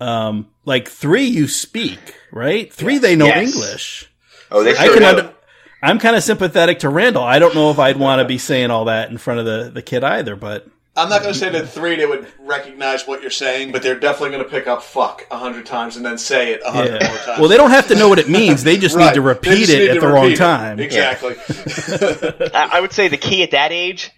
Um, 0.00 0.48
like 0.64 0.88
three, 0.88 1.24
you 1.26 1.46
speak 1.48 1.98
right. 2.32 2.72
Three, 2.72 2.98
they 2.98 3.16
know 3.16 3.26
Yes. 3.26 3.54
English. 3.54 4.10
oh 4.50 4.62
they 4.64 4.76
I 4.76 4.84
sure 4.86 4.94
can. 4.94 5.02
do. 5.02 5.08
Under, 5.20 5.34
I'm 5.82 5.98
kind 5.98 6.16
of 6.16 6.22
sympathetic 6.22 6.80
to 6.80 6.88
Randall. 6.88 7.22
I 7.22 7.38
don't 7.38 7.54
know 7.54 7.70
if 7.70 7.78
I'd 7.78 7.96
want 7.98 8.20
to 8.20 8.24
be 8.24 8.38
saying 8.38 8.70
all 8.70 8.86
that 8.86 9.10
in 9.10 9.18
front 9.18 9.40
of 9.40 9.46
the 9.46 9.70
the 9.72 9.82
kid 9.82 10.02
either, 10.02 10.34
but 10.36 10.66
I'm 10.96 11.08
not 11.08 11.22
going 11.22 11.32
to 11.32 11.38
say 11.38 11.48
that 11.50 11.68
three 11.68 11.96
they 11.96 12.06
would 12.06 12.26
recognize 12.40 13.04
what 13.06 13.20
you're 13.20 13.30
saying, 13.30 13.72
but 13.72 13.82
they're 13.82 13.98
definitely 13.98 14.30
going 14.30 14.44
to 14.44 14.48
pick 14.50 14.66
up 14.66 14.82
"fuck" 14.82 15.26
a 15.30 15.36
hundred 15.36 15.66
times 15.66 15.96
and 15.96 16.04
then 16.06 16.18
say 16.18 16.52
it 16.52 16.62
a 16.64 16.70
hundred 16.72 17.02
more 17.02 17.16
times. 17.18 17.38
Well, 17.40 17.48
they 17.48 17.56
don't 17.56 17.70
have 17.70 17.88
to 17.88 17.94
know 17.94 18.08
what 18.08 18.18
it 18.18 18.28
means. 18.28 18.62
They 18.64 18.76
just 18.78 18.96
Right. 18.96 19.06
need 19.08 19.14
to 19.14 19.20
repeat 19.20 19.58
just 19.66 19.72
it 19.72 19.78
need 19.80 19.90
at 19.90 20.00
the 20.00 20.08
wrong 20.08 20.30
it. 20.32 20.36
time. 20.36 20.80
Exactly. 20.80 21.34
I, 22.54 22.70
I 22.74 22.80
would 22.80 22.92
say 22.92 23.08
the 23.08 23.16
key 23.16 23.42
at 23.42 23.50
that 23.52 23.70
age 23.72 24.10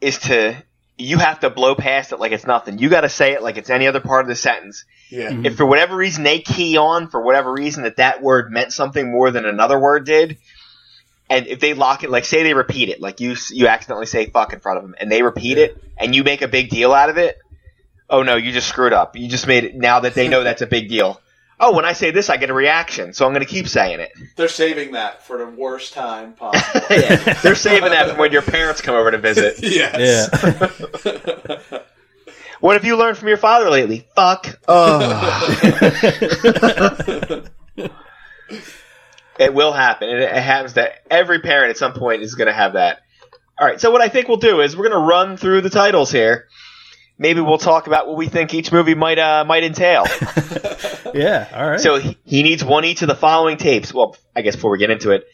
is 0.00 0.18
to 0.20 0.56
you 1.00 1.18
have 1.18 1.40
to 1.40 1.50
blow 1.50 1.74
past 1.74 2.12
it 2.12 2.20
like 2.20 2.32
it's 2.32 2.46
nothing. 2.46 2.78
You 2.78 2.88
got 2.88 3.02
to 3.02 3.08
say 3.08 3.32
it 3.32 3.42
like 3.42 3.56
it's 3.56 3.70
any 3.70 3.86
other 3.86 4.00
part 4.00 4.24
of 4.24 4.28
the 4.28 4.36
sentence. 4.36 4.84
yeah. 5.08 5.30
Mm-hmm. 5.30 5.46
If 5.46 5.56
for 5.56 5.66
whatever 5.66 5.96
reason 5.96 6.24
they 6.24 6.40
key 6.40 6.76
on 6.76 7.08
for 7.08 7.20
whatever 7.20 7.52
reason 7.52 7.84
that 7.84 7.96
that 7.96 8.22
word 8.22 8.52
meant 8.52 8.72
something 8.72 9.10
more 9.10 9.30
than 9.30 9.46
another 9.46 9.78
word 9.78 10.04
did, 10.04 10.38
and 11.28 11.46
if 11.46 11.60
they 11.60 11.74
lock 11.74 12.04
it, 12.04 12.10
like 12.10 12.24
say 12.24 12.42
they 12.42 12.54
repeat 12.54 12.88
it, 12.88 13.00
like 13.00 13.20
you 13.20 13.36
you 13.50 13.68
accidentally 13.68 14.06
say 14.06 14.26
fuck 14.26 14.52
in 14.52 14.60
front 14.60 14.78
of 14.78 14.84
them, 14.84 14.94
and 14.98 15.10
they 15.10 15.22
repeat 15.22 15.58
it, 15.58 15.82
and 15.96 16.14
you 16.14 16.24
make 16.24 16.42
a 16.42 16.48
big 16.48 16.70
deal 16.70 16.92
out 16.92 17.08
of 17.08 17.18
it. 17.18 17.38
Oh 18.08 18.22
no, 18.22 18.36
you 18.36 18.52
just 18.52 18.68
screwed 18.68 18.92
up. 18.92 19.16
You 19.16 19.28
just 19.28 19.46
made 19.46 19.64
it. 19.64 19.74
Now 19.76 20.00
that 20.00 20.14
they 20.14 20.28
know 20.28 20.42
that's 20.42 20.62
a 20.62 20.66
big 20.66 20.88
deal. 20.88 21.20
Oh, 21.62 21.74
when 21.74 21.84
I 21.84 21.92
say 21.92 22.10
this, 22.10 22.30
I 22.30 22.38
get 22.38 22.48
a 22.48 22.54
reaction, 22.54 23.12
so 23.12 23.26
I'm 23.26 23.32
going 23.32 23.44
to 23.44 23.50
keep 23.50 23.68
saying 23.68 24.00
it. 24.00 24.12
They're 24.34 24.48
saving 24.48 24.92
that 24.92 25.22
for 25.22 25.36
the 25.36 25.46
worst 25.46 25.92
time 25.92 26.32
possible. 26.32 26.86
yeah, 26.90 27.34
they're 27.42 27.54
saving 27.54 27.90
that 27.90 28.12
for 28.12 28.16
when 28.18 28.32
your 28.32 28.40
parents 28.40 28.80
come 28.80 28.94
over 28.94 29.10
to 29.10 29.18
visit. 29.18 29.56
yes. 29.62 30.30
Yeah. 31.04 31.78
What 32.60 32.74
have 32.74 32.84
you 32.84 32.98
learned 32.98 33.16
from 33.16 33.28
your 33.28 33.38
father 33.38 33.70
lately? 33.70 34.06
Fuck. 34.14 34.58
Oh. 34.68 35.00
it 39.38 39.54
will 39.54 39.72
happen. 39.72 40.10
It, 40.10 40.20
it 40.20 40.42
happens 40.42 40.74
that 40.74 40.96
every 41.10 41.40
parent 41.40 41.70
at 41.70 41.78
some 41.78 41.94
point 41.94 42.20
is 42.20 42.34
going 42.34 42.48
to 42.48 42.52
have 42.52 42.74
that. 42.74 42.98
All 43.58 43.66
right. 43.66 43.80
So 43.80 43.90
what 43.90 44.02
I 44.02 44.08
think 44.08 44.28
we'll 44.28 44.36
do 44.36 44.60
is 44.60 44.76
we're 44.76 44.90
going 44.90 45.02
to 45.02 45.08
run 45.08 45.38
through 45.38 45.62
the 45.62 45.70
titles 45.70 46.12
here. 46.12 46.48
Maybe 47.20 47.42
we'll 47.42 47.58
talk 47.58 47.86
about 47.86 48.08
what 48.08 48.16
we 48.16 48.28
think 48.28 48.54
each 48.54 48.72
movie 48.72 48.94
might 48.94 49.18
uh, 49.18 49.44
might 49.46 49.62
entail. 49.62 50.06
Yeah. 51.12 51.48
All 51.52 51.70
right. 51.70 51.80
So 51.80 51.96
he, 51.98 52.16
he 52.24 52.44
needs 52.44 52.64
one 52.64 52.84
each 52.84 53.02
of 53.02 53.08
the 53.08 53.16
following 53.16 53.56
tapes. 53.56 53.92
Well, 53.92 54.16
I 54.36 54.42
guess 54.42 54.54
before 54.54 54.70
we 54.70 54.78
get 54.78 54.90
into 54.90 55.10
it. 55.10 55.24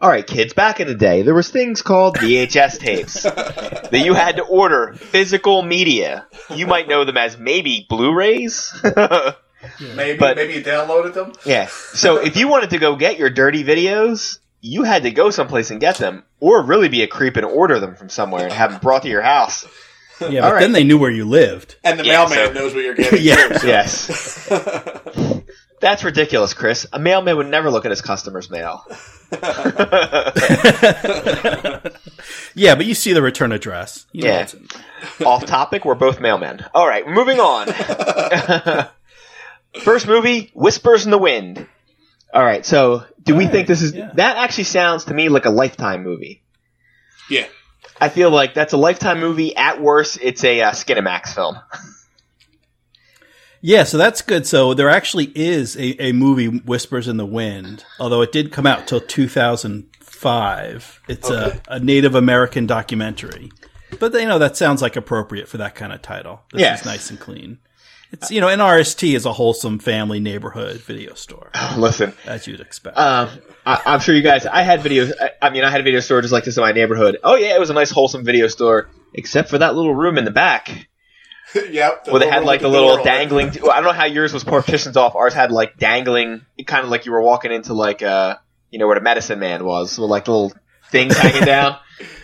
All 0.00 0.08
right, 0.10 0.26
kids, 0.26 0.52
back 0.52 0.80
in 0.80 0.88
the 0.88 0.96
day, 0.96 1.22
there 1.22 1.32
was 1.32 1.48
things 1.48 1.80
called 1.80 2.16
VHS 2.16 2.78
tapes 2.80 3.22
that 3.22 4.02
you 4.04 4.14
had 4.14 4.38
to 4.38 4.42
order 4.42 4.94
physical 4.94 5.62
media. 5.62 6.26
You 6.52 6.66
might 6.66 6.88
know 6.88 7.04
them 7.04 7.16
as 7.16 7.38
maybe 7.38 7.86
Blu-rays. 7.88 8.72
Maybe 9.94 10.18
But- 10.18 10.36
maybe 10.36 10.54
you 10.54 10.62
downloaded 10.62 11.14
them. 11.14 11.32
yeah. 11.46 11.66
So 11.66 12.16
if 12.16 12.36
you 12.36 12.48
wanted 12.48 12.70
to 12.70 12.78
go 12.78 12.96
get 12.96 13.16
your 13.16 13.30
dirty 13.30 13.62
videos, 13.62 14.38
you 14.60 14.82
had 14.82 15.04
to 15.04 15.12
go 15.12 15.30
someplace 15.30 15.70
and 15.70 15.80
get 15.80 15.98
them, 15.98 16.24
or 16.40 16.64
really 16.64 16.88
be 16.88 17.02
a 17.04 17.06
creep 17.06 17.36
and 17.36 17.46
order 17.46 17.78
them 17.78 17.94
from 17.94 18.08
somewhere 18.08 18.42
and 18.44 18.52
have 18.52 18.72
them 18.72 18.80
brought 18.80 19.02
to 19.02 19.08
your 19.08 19.22
house. 19.22 19.64
Yeah, 20.30 20.40
but 20.40 20.46
all 20.46 20.52
right. 20.54 20.60
then 20.60 20.72
they 20.72 20.84
knew 20.84 20.98
where 20.98 21.10
you 21.10 21.24
lived. 21.24 21.76
And 21.84 21.98
the 21.98 22.04
Yeah, 22.04 22.26
mailman 22.28 22.46
so- 22.48 22.52
knows 22.52 22.74
what 22.74 22.84
you're 22.84 22.94
getting. 22.94 23.18
Yeah. 23.22 23.48
too, 23.48 23.54
so- 23.58 23.66
Yes. 23.66 25.42
That's 25.80 26.04
ridiculous, 26.04 26.54
Chris. 26.54 26.86
A 26.92 26.98
mailman 27.00 27.36
would 27.38 27.48
never 27.48 27.68
look 27.70 27.84
at 27.84 27.90
his 27.90 28.02
customer's 28.02 28.48
mail. 28.50 28.84
Yeah, 32.54 32.74
but 32.74 32.84
you 32.86 32.94
see 32.94 33.12
the 33.14 33.22
return 33.22 33.52
address. 33.52 34.06
You 34.12 34.24
Yeah. 34.26 34.38
what's 34.40 34.54
Off 35.24 35.46
topic, 35.46 35.84
we're 35.84 35.94
both 35.94 36.18
mailmen. 36.18 36.66
All 36.74 36.86
right, 36.86 37.06
moving 37.06 37.40
on. 37.40 37.66
First 39.82 40.06
movie, 40.06 40.50
Whispers 40.54 41.04
in 41.06 41.10
the 41.10 41.18
Wind. 41.18 41.66
All 42.32 42.44
right, 42.44 42.64
so 42.64 43.04
do 43.22 43.34
we 43.34 43.46
All 43.46 43.50
think 43.50 43.68
this 43.68 43.82
is 43.82 43.94
yeah. 43.94 44.10
that 44.14 44.36
actually 44.36 44.64
sounds 44.64 45.04
to 45.06 45.14
me 45.14 45.28
like 45.30 45.46
a 45.46 45.50
lifetime 45.50 46.02
movie? 46.02 46.42
Yeah. 47.30 47.46
I 48.00 48.08
feel 48.08 48.30
like 48.30 48.54
that's 48.54 48.72
a 48.72 48.76
lifetime 48.76 49.20
movie. 49.20 49.54
At 49.54 49.80
worst, 49.80 50.18
it's 50.20 50.42
a 50.44 50.60
uh, 50.62 50.70
Skinamax 50.72 51.34
film. 51.34 51.58
Yeah, 53.64 53.84
so 53.84 53.96
that's 53.96 54.22
good. 54.22 54.44
So 54.44 54.74
there 54.74 54.90
actually 54.90 55.26
is 55.36 55.76
a, 55.76 56.06
a 56.08 56.12
movie, 56.12 56.48
Whispers 56.48 57.06
in 57.06 57.16
the 57.16 57.24
Wind, 57.24 57.84
although 58.00 58.20
it 58.20 58.32
did 58.32 58.50
come 58.50 58.66
out 58.66 58.88
till 58.88 59.00
2005. 59.00 61.00
It's 61.06 61.30
Okay. 61.30 61.60
a, 61.68 61.74
a 61.74 61.78
Native 61.78 62.16
American 62.16 62.66
documentary. 62.66 63.52
But, 64.00 64.14
you 64.14 64.26
know, 64.26 64.40
that 64.40 64.56
sounds 64.56 64.82
like 64.82 64.96
appropriate 64.96 65.46
for 65.48 65.58
that 65.58 65.76
kind 65.76 65.92
of 65.92 66.02
title. 66.02 66.40
This 66.52 66.60
Yes. 66.62 66.80
is 66.80 66.86
nice 66.86 67.08
and 67.10 67.20
clean. 67.20 67.58
It's, 68.12 68.30
you 68.30 68.40
know, 68.40 68.48
an 68.48 68.58
RST 68.60 69.14
is 69.14 69.24
a 69.26 69.32
wholesome 69.32 69.78
family 69.78 70.20
neighborhood 70.20 70.76
video 70.80 71.14
store, 71.14 71.50
Listen, 71.76 72.12
as 72.26 72.46
you'd 72.46 72.60
expect. 72.60 72.96
um, 72.98 73.30
I, 73.64 73.80
I'm 73.86 74.00
sure 74.00 74.14
you 74.14 74.22
guys. 74.22 74.44
I 74.44 74.62
had 74.62 74.80
videos. 74.80 75.12
I, 75.20 75.30
I 75.40 75.50
mean, 75.50 75.64
I 75.64 75.70
had 75.70 75.80
a 75.80 75.84
video 75.84 76.00
store 76.00 76.20
just 76.20 76.32
like 76.32 76.44
this 76.44 76.56
in 76.56 76.62
my 76.62 76.72
neighborhood. 76.72 77.18
Oh 77.24 77.36
yeah, 77.36 77.54
it 77.54 77.60
was 77.60 77.70
a 77.70 77.74
nice 77.74 77.90
wholesome 77.90 78.24
video 78.24 78.48
store, 78.48 78.90
except 79.14 79.48
for 79.48 79.58
that 79.58 79.74
little 79.74 79.94
room 79.94 80.18
in 80.18 80.24
the 80.24 80.30
back. 80.30 80.88
yep. 81.70 82.04
the 82.04 82.10
Where 82.12 82.20
they 82.20 82.28
had 82.28 82.44
like 82.44 82.60
with 82.60 82.70
the 82.72 82.78
door 82.78 82.88
little 82.88 82.98
on 82.98 83.04
dangling. 83.04 83.50
well, 83.62 83.70
I 83.72 83.76
don't 83.76 83.84
know 83.84 83.92
how 83.92 84.04
yours 84.06 84.32
was 84.32 84.44
partitions 84.44 84.96
off. 84.96 85.14
Ours 85.14 85.34
had 85.34 85.50
like 85.52 85.76
dangling, 85.78 86.44
kind 86.66 86.84
of 86.84 86.90
like 86.90 87.06
you 87.06 87.12
were 87.12 87.22
walking 87.22 87.52
into 87.52 87.72
like 87.72 88.02
uh, 88.02 88.36
you 88.70 88.78
know 88.78 88.86
where 88.86 88.96
the 88.96 89.02
medicine 89.02 89.38
man 89.38 89.64
was, 89.64 89.98
with 89.98 90.10
like 90.10 90.28
little 90.28 90.52
things 90.90 91.16
hanging 91.16 91.44
down. 91.44 91.78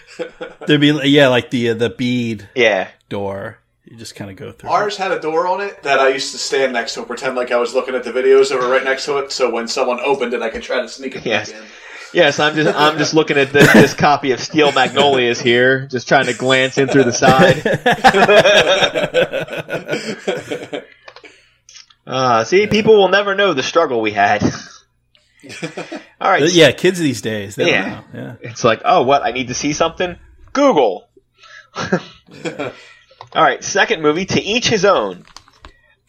There'd 0.66 0.80
be, 0.80 1.00
yeah, 1.04 1.28
like 1.28 1.50
the, 1.50 1.70
uh, 1.70 1.74
the 1.74 1.90
bead 1.90 2.48
Yeah, 2.56 2.88
door. 3.08 3.58
You 3.90 3.96
just 3.96 4.14
kind 4.14 4.30
of 4.30 4.36
go 4.36 4.52
through. 4.52 4.68
Ours 4.68 4.98
had 4.98 5.12
a 5.12 5.18
door 5.20 5.46
on 5.46 5.62
it 5.62 5.82
that 5.84 5.98
I 5.98 6.08
used 6.10 6.32
to 6.32 6.38
stand 6.38 6.74
next 6.74 6.92
to 6.94 7.00
and 7.00 7.06
pretend 7.06 7.36
like 7.36 7.50
I 7.50 7.56
was 7.56 7.72
looking 7.74 7.94
at 7.94 8.04
the 8.04 8.12
videos 8.12 8.50
that 8.50 8.58
were 8.60 8.68
right 8.68 8.84
next 8.84 9.06
to 9.06 9.16
it. 9.18 9.32
So 9.32 9.50
when 9.50 9.66
someone 9.66 9.98
opened 10.00 10.34
it, 10.34 10.42
I 10.42 10.50
could 10.50 10.62
try 10.62 10.82
to 10.82 10.88
sneak 10.88 11.16
it 11.16 11.24
Yes. 11.24 11.50
in. 11.50 11.62
yes. 12.12 12.38
I'm 12.38 12.54
just 12.54 12.76
I'm 12.76 12.98
just 12.98 13.14
looking 13.14 13.38
at 13.38 13.50
this, 13.50 13.72
this 13.72 13.94
copy 13.94 14.32
of 14.32 14.40
Steel 14.40 14.72
Magnolias 14.72 15.40
here, 15.40 15.86
just 15.86 16.06
trying 16.06 16.26
to 16.26 16.34
glance 16.34 16.76
in 16.76 16.88
through 16.88 17.04
the 17.04 17.12
side. 17.12 17.62
Ah, 22.10 22.42
see, 22.44 22.66
people 22.66 22.96
will 22.96 23.08
never 23.10 23.34
know 23.34 23.52
the 23.52 23.62
struggle 23.62 24.00
we 24.00 24.12
had. 24.12 24.42
All 26.20 26.30
right. 26.30 26.50
Yeah, 26.50 26.72
kids 26.72 26.98
these 26.98 27.20
days. 27.20 27.54
They 27.54 27.70
Yeah. 27.70 27.96
don't 27.96 28.14
know. 28.14 28.20
Yeah. 28.42 28.50
It's 28.50 28.64
like, 28.64 28.80
oh, 28.82 29.02
what? 29.02 29.22
I 29.22 29.32
need 29.32 29.48
to 29.48 29.54
see 29.54 29.74
something? 29.74 30.16
Google. 30.54 31.06
All 33.34 33.42
right. 33.42 33.62
Second 33.62 34.02
movie, 34.02 34.26
To 34.26 34.40
Each 34.40 34.68
His 34.68 34.84
Own. 34.84 35.24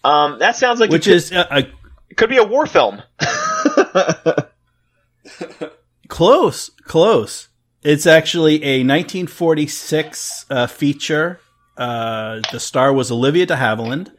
Um, 0.04 0.40
that 0.40 0.56
sounds 0.56 0.80
like 0.80 0.90
Which 0.90 1.06
could, 1.06 1.14
is 1.14 1.32
uh, 1.32 1.46
a 1.52 2.16
could 2.16 2.30
be 2.30 2.38
a 2.38 2.44
war 2.44 2.66
film. 2.66 3.02
Close, 6.10 6.70
close. 6.84 7.48
It's 7.82 8.06
actually 8.06 8.56
a 8.64 8.80
1946 8.80 10.46
uh, 10.50 10.68
feature. 10.68 11.40
Uh, 11.78 12.42
the 12.52 12.60
star 12.60 12.92
was 12.92 13.12
Olivia 13.12 13.46
de 13.46 13.56
Havilland, 13.56 14.12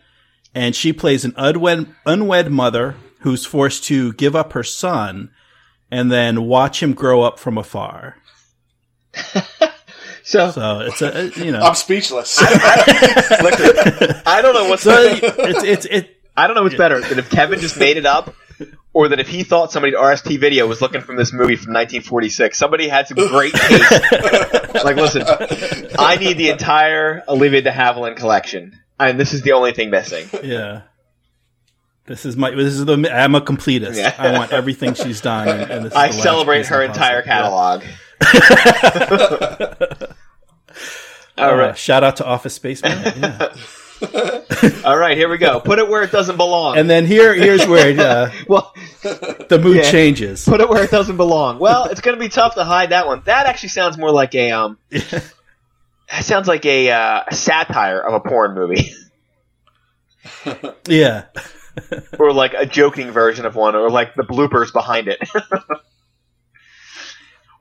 and 0.54 0.74
she 0.74 0.94
plays 0.94 1.26
an 1.26 1.34
unwed, 1.36 1.94
unwed 2.06 2.50
mother 2.50 2.94
who's 3.20 3.44
forced 3.44 3.84
to 3.84 4.14
give 4.14 4.34
up 4.34 4.54
her 4.54 4.62
son 4.62 5.30
and 5.90 6.10
then 6.10 6.46
watch 6.46 6.82
him 6.82 6.94
grow 6.94 7.22
up 7.22 7.38
from 7.38 7.58
afar. 7.58 8.16
so, 10.22 10.50
So 10.50 10.80
it's 10.80 11.02
a, 11.02 11.26
a- 11.26 11.44
you 11.44 11.52
know, 11.52 11.60
I'm 11.60 11.74
speechless. 11.74 12.40
listen, 12.40 14.22
I 14.26 14.40
don't 14.42 14.54
know 14.54 14.68
what's 14.68 14.82
so 14.82 14.92
it's 14.96 15.62
it's 15.64 15.86
it. 15.86 16.16
I 16.36 16.46
don't 16.46 16.56
know 16.56 16.62
what's 16.62 16.76
better 16.76 17.00
than 17.00 17.18
if 17.18 17.30
Kevin 17.30 17.60
just 17.60 17.76
made 17.78 17.96
it 17.96 18.06
up, 18.06 18.34
or 18.92 19.08
that 19.08 19.20
if 19.20 19.28
he 19.28 19.42
thought 19.42 19.72
somebody 19.72 19.94
at 19.94 20.00
RST 20.00 20.38
Video 20.38 20.66
was 20.66 20.80
looking 20.80 21.00
from 21.00 21.16
this 21.16 21.32
movie 21.32 21.56
from 21.56 21.72
1946. 21.74 22.56
Somebody 22.56 22.88
had 22.88 23.08
some 23.08 23.16
great 23.28 23.52
taste. 23.54 23.90
like, 24.84 24.96
listen, 24.96 25.22
I 25.98 26.16
need 26.18 26.38
the 26.38 26.50
entire 26.50 27.22
Olivia 27.28 27.62
de 27.62 27.70
Havilland 27.70 28.16
collection, 28.16 28.78
and 28.98 29.18
this 29.20 29.32
is 29.34 29.42
the 29.42 29.52
only 29.52 29.72
thing 29.72 29.90
missing. 29.90 30.28
Yeah. 30.42 30.82
This 32.06 32.24
is 32.24 32.36
my. 32.36 32.50
This 32.50 32.74
is 32.74 32.84
the. 32.86 32.94
I'm 33.12 33.34
a 33.34 33.40
completist. 33.40 33.96
Yeah. 33.96 34.14
I 34.18 34.32
want 34.32 34.52
everything 34.52 34.94
she's 34.94 35.20
done. 35.20 35.46
And, 35.48 35.70
and 35.70 35.84
this 35.84 35.92
is 35.92 35.96
I 35.96 36.10
celebrate 36.10 36.66
her 36.66 36.80
the 36.82 36.88
puzzle. 36.88 37.02
entire 37.04 37.22
catalog. 37.22 37.82
Yeah. 37.82 37.88
All 41.38 41.60
Uh, 41.60 41.72
shout 41.74 42.04
out 42.04 42.16
to 42.16 42.24
Office 42.24 42.54
Space 42.54 42.82
Man. 42.82 43.50
Yeah. 44.00 44.70
all 44.86 44.96
right, 44.96 45.14
here 45.14 45.28
we 45.28 45.36
go. 45.36 45.60
Put 45.60 45.78
it 45.78 45.86
where 45.86 46.02
it 46.02 46.10
doesn't 46.10 46.38
belong. 46.38 46.78
and 46.78 46.88
then 46.88 47.04
here, 47.04 47.34
here's 47.34 47.66
where 47.66 48.00
uh, 48.00 48.30
well, 48.48 48.72
the 49.02 49.60
mood 49.62 49.76
Yeah. 49.76 49.90
changes. 49.90 50.42
put 50.46 50.62
it 50.62 50.70
where 50.70 50.82
it 50.82 50.90
doesn't 50.90 51.18
belong. 51.18 51.58
Well, 51.58 51.84
it's 51.84 52.00
going 52.00 52.16
to 52.16 52.20
be 52.20 52.30
tough 52.30 52.54
to 52.54 52.64
hide 52.64 52.92
that 52.92 53.06
one. 53.06 53.20
That 53.26 53.44
actually 53.44 53.68
sounds 53.68 53.98
more 53.98 54.10
like 54.10 54.34
a 54.34 54.52
um. 54.52 54.78
That 54.90 56.24
sounds 56.24 56.48
like 56.48 56.64
a, 56.64 56.90
uh, 56.90 57.24
a 57.28 57.34
satire 57.34 58.00
of 58.00 58.14
a 58.14 58.20
porn 58.20 58.54
movie, 58.54 58.94
yeah. 60.88 61.26
or 62.18 62.32
like 62.32 62.52
a 62.54 62.64
joking 62.66 63.10
version 63.12 63.44
of 63.46 63.54
one, 63.54 63.76
or 63.76 63.90
like 63.90 64.14
the 64.16 64.24
bloopers 64.24 64.72
behind 64.72 65.06
it. 65.08 65.20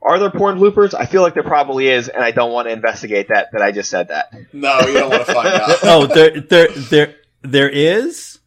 Are 0.02 0.18
there 0.18 0.30
porn 0.30 0.58
bloopers? 0.58 0.94
I 0.94 1.04
feel 1.04 1.22
like 1.22 1.34
there 1.34 1.42
probably 1.42 1.88
is, 1.88 2.08
and 2.08 2.24
I 2.24 2.30
don't 2.30 2.52
want 2.52 2.68
to 2.68 2.72
investigate 2.72 3.28
that. 3.28 3.48
That 3.52 3.60
I 3.60 3.70
just 3.70 3.90
said 3.90 4.08
that. 4.08 4.32
no, 4.52 4.80
you 4.80 4.94
don't 4.94 5.10
want 5.10 5.26
to 5.26 5.34
find 5.34 5.48
out. 5.48 5.78
Oh, 5.82 6.06
there, 6.06 6.40
there, 6.40 6.68
there, 6.68 7.14
there 7.42 7.68
is, 7.68 8.38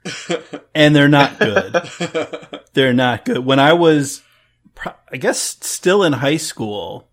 and 0.74 0.96
they're 0.96 1.08
not 1.08 1.40
good. 1.40 1.74
They're 2.74 2.94
not 2.94 3.24
good. 3.26 3.46
When 3.46 3.60
I 3.60 3.74
was, 3.74 4.24
I 5.12 5.18
guess, 5.18 5.40
still 5.62 6.04
in 6.04 6.14
high 6.14 6.38
school, 6.38 7.08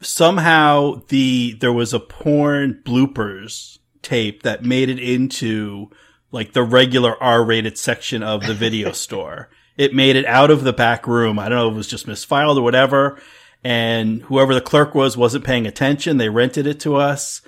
somehow 0.00 1.02
the 1.08 1.56
there 1.60 1.72
was 1.72 1.92
a 1.92 1.98
porn 2.00 2.82
bloopers 2.84 3.78
tape 4.00 4.44
that 4.44 4.64
made 4.64 4.88
it 4.88 5.00
into 5.00 5.90
like 6.30 6.52
the 6.52 6.62
regular 6.62 7.20
R-rated 7.22 7.76
section 7.78 8.22
of 8.22 8.46
the 8.46 8.54
video 8.54 8.92
store. 8.92 9.50
It 9.76 9.94
made 9.94 10.16
it 10.16 10.26
out 10.26 10.50
of 10.50 10.64
the 10.64 10.72
back 10.72 11.06
room. 11.06 11.38
I 11.38 11.48
don't 11.48 11.58
know 11.58 11.68
if 11.68 11.74
it 11.74 11.78
was 11.78 11.88
just 11.88 12.06
misfiled 12.06 12.56
or 12.56 12.62
whatever. 12.62 13.20
And 13.64 14.22
whoever 14.22 14.54
the 14.54 14.60
clerk 14.60 14.94
was 14.94 15.16
wasn't 15.16 15.44
paying 15.44 15.66
attention. 15.66 16.16
They 16.16 16.28
rented 16.28 16.66
it 16.66 16.80
to 16.80 16.96
us. 16.96 17.42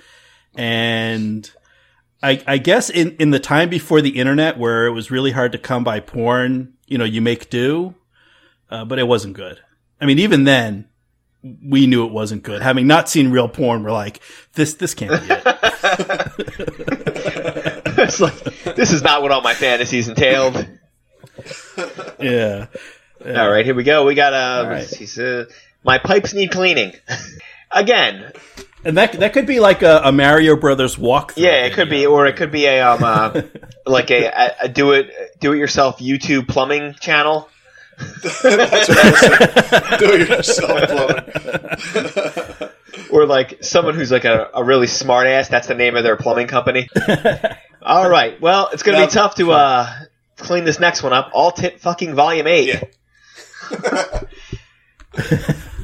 And 0.55 1.49
I, 2.23 2.41
I 2.47 2.57
guess 2.57 2.89
in, 2.89 3.15
in 3.17 3.31
the 3.31 3.39
time 3.39 3.69
before 3.69 4.01
the 4.01 4.17
internet 4.17 4.57
where 4.57 4.85
it 4.85 4.91
was 4.91 5.11
really 5.11 5.31
hard 5.31 5.51
to 5.51 5.57
come 5.57 5.83
by 5.83 5.99
porn, 5.99 6.73
you 6.87 6.97
know, 6.97 7.03
you 7.03 7.21
make 7.21 7.49
do, 7.49 7.95
uh, 8.69 8.85
but 8.85 8.97
it 8.97 9.07
wasn't 9.07 9.35
good. 9.35 9.59
I 9.99 10.05
mean, 10.05 10.19
even 10.19 10.45
then, 10.45 10.87
we 11.63 11.85
knew 11.85 12.05
it 12.05 12.11
wasn't 12.11 12.43
good. 12.43 12.61
Having 12.61 12.87
not 12.87 13.09
seen 13.09 13.31
real 13.31 13.47
porn, 13.47 13.83
we're 13.83 13.91
like, 13.91 14.21
this, 14.53 14.75
this 14.75 14.93
can't 14.93 15.11
be 15.11 15.33
it. 15.33 15.43
it's 17.97 18.19
like 18.19 18.35
this 18.75 18.91
is 18.91 19.03
not 19.03 19.21
what 19.21 19.31
all 19.31 19.41
my 19.41 19.53
fantasies 19.53 20.07
entailed. 20.07 20.55
yeah. 22.19 22.67
All 23.25 23.49
right, 23.49 23.65
here 23.65 23.75
we 23.75 23.83
go. 23.83 24.05
We 24.05 24.15
got 24.15 24.33
uh, 24.33 24.67
right. 24.67 24.87
he 24.87 25.05
said, 25.05 25.47
my 25.85 25.97
pipes 25.99 26.33
need 26.33 26.51
cleaning. 26.51 26.93
Again, 27.71 28.31
And 28.83 28.97
that, 28.97 29.13
that 29.13 29.31
could 29.33 29.45
be 29.47 29.59
like 29.59 29.81
a, 29.81 30.01
a 30.05 30.11
Mario 30.11 30.55
Brothers 30.55 30.95
walkthrough. 30.97 31.37
yeah, 31.37 31.65
it 31.65 31.73
could 31.73 31.89
be, 31.89 32.05
or 32.05 32.25
it 32.25 32.35
could 32.35 32.51
be 32.51 32.65
a 32.65 32.81
um, 32.81 33.03
uh, 33.03 33.41
like 33.85 34.11
a, 34.11 34.25
a, 34.27 34.55
a 34.63 34.67
do 34.69 34.91
it 34.91 35.11
do 35.39 35.53
it 35.53 35.57
yourself 35.57 35.99
YouTube 35.99 36.47
plumbing 36.47 36.95
channel. 36.99 37.49
That's 37.97 38.43
what 38.43 38.59
I 38.59 39.09
was 39.09 39.19
saying. 39.19 39.99
Do 39.99 40.13
it 40.13 40.29
yourself 40.29 40.71
plumbing. 41.99 42.69
Or 43.11 43.25
like 43.25 43.63
someone 43.63 43.95
who's 43.95 44.11
like 44.11 44.25
a, 44.25 44.49
a 44.53 44.63
really 44.63 44.87
smart 44.87 45.27
ass. 45.27 45.47
That's 45.49 45.67
the 45.67 45.75
name 45.75 45.95
of 45.95 46.03
their 46.03 46.15
plumbing 46.17 46.47
company. 46.47 46.89
All 47.81 48.09
right. 48.09 48.39
Well, 48.41 48.69
it's 48.73 48.83
gonna 48.83 48.99
Now- 48.99 49.05
be 49.05 49.11
tough 49.11 49.35
to 49.35 49.51
uh, 49.51 49.89
clean 50.37 50.63
this 50.65 50.79
next 50.79 51.03
one 51.03 51.13
up. 51.13 51.31
All 51.33 51.51
tit 51.51 51.79
fucking 51.81 52.15
volume 52.15 52.47
eight. 52.47 52.81
Yeah. 53.71 54.21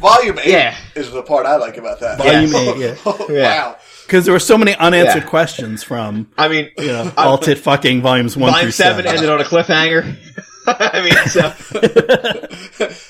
Volume 0.02 0.40
eight 0.40 0.48
Yeah. 0.52 0.76
is 0.96 1.12
the 1.12 1.22
part 1.24 1.46
I 1.46 1.56
like 1.58 1.78
about 1.78 2.00
that. 2.02 2.18
Volume 2.18 2.52
Yes. 2.52 2.56
eight, 2.56 2.78
yeah. 2.78 2.96
Oh, 3.06 3.28
Yeah. 3.30 3.42
Wow. 3.44 3.76
Because 4.06 4.26
there 4.26 4.34
were 4.34 4.40
so 4.40 4.58
many 4.58 4.76
unanswered 4.76 5.24
Yeah. 5.24 5.30
questions 5.30 5.84
from, 5.84 6.28
I 6.38 6.48
mean, 6.50 6.70
you 6.78 6.88
know, 6.88 7.12
all 7.16 7.38
tit 7.38 7.60
fucking 7.60 8.02
volumes 8.02 8.36
one 8.36 8.52
volume 8.52 8.66
through 8.66 8.72
seven 8.72 9.06
seven. 9.06 9.16
ended 9.18 9.30
on 9.30 9.40
a 9.40 9.44
cliffhanger. 9.46 10.16
I 10.68 11.02
mean, 11.02 11.14
so 11.28 11.54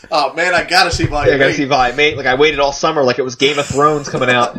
Oh 0.12 0.34
man, 0.34 0.54
I 0.54 0.64
gotta 0.64 0.92
see 0.92 1.04
yeah, 1.04 1.10
volume 1.10 1.36
I 1.36 1.38
gotta 1.38 1.50
eight. 1.52 1.56
see 1.56 1.66
volume 1.66 2.00
eight. 2.00 2.18
Like 2.18 2.26
I 2.28 2.36
waited 2.36 2.60
all 2.60 2.72
summer, 2.74 3.04
like 3.04 3.18
it 3.20 3.24
was 3.24 3.36
Game 3.36 3.58
of 3.58 3.66
Thrones 3.66 4.10
coming 4.10 4.30
out. 4.30 4.58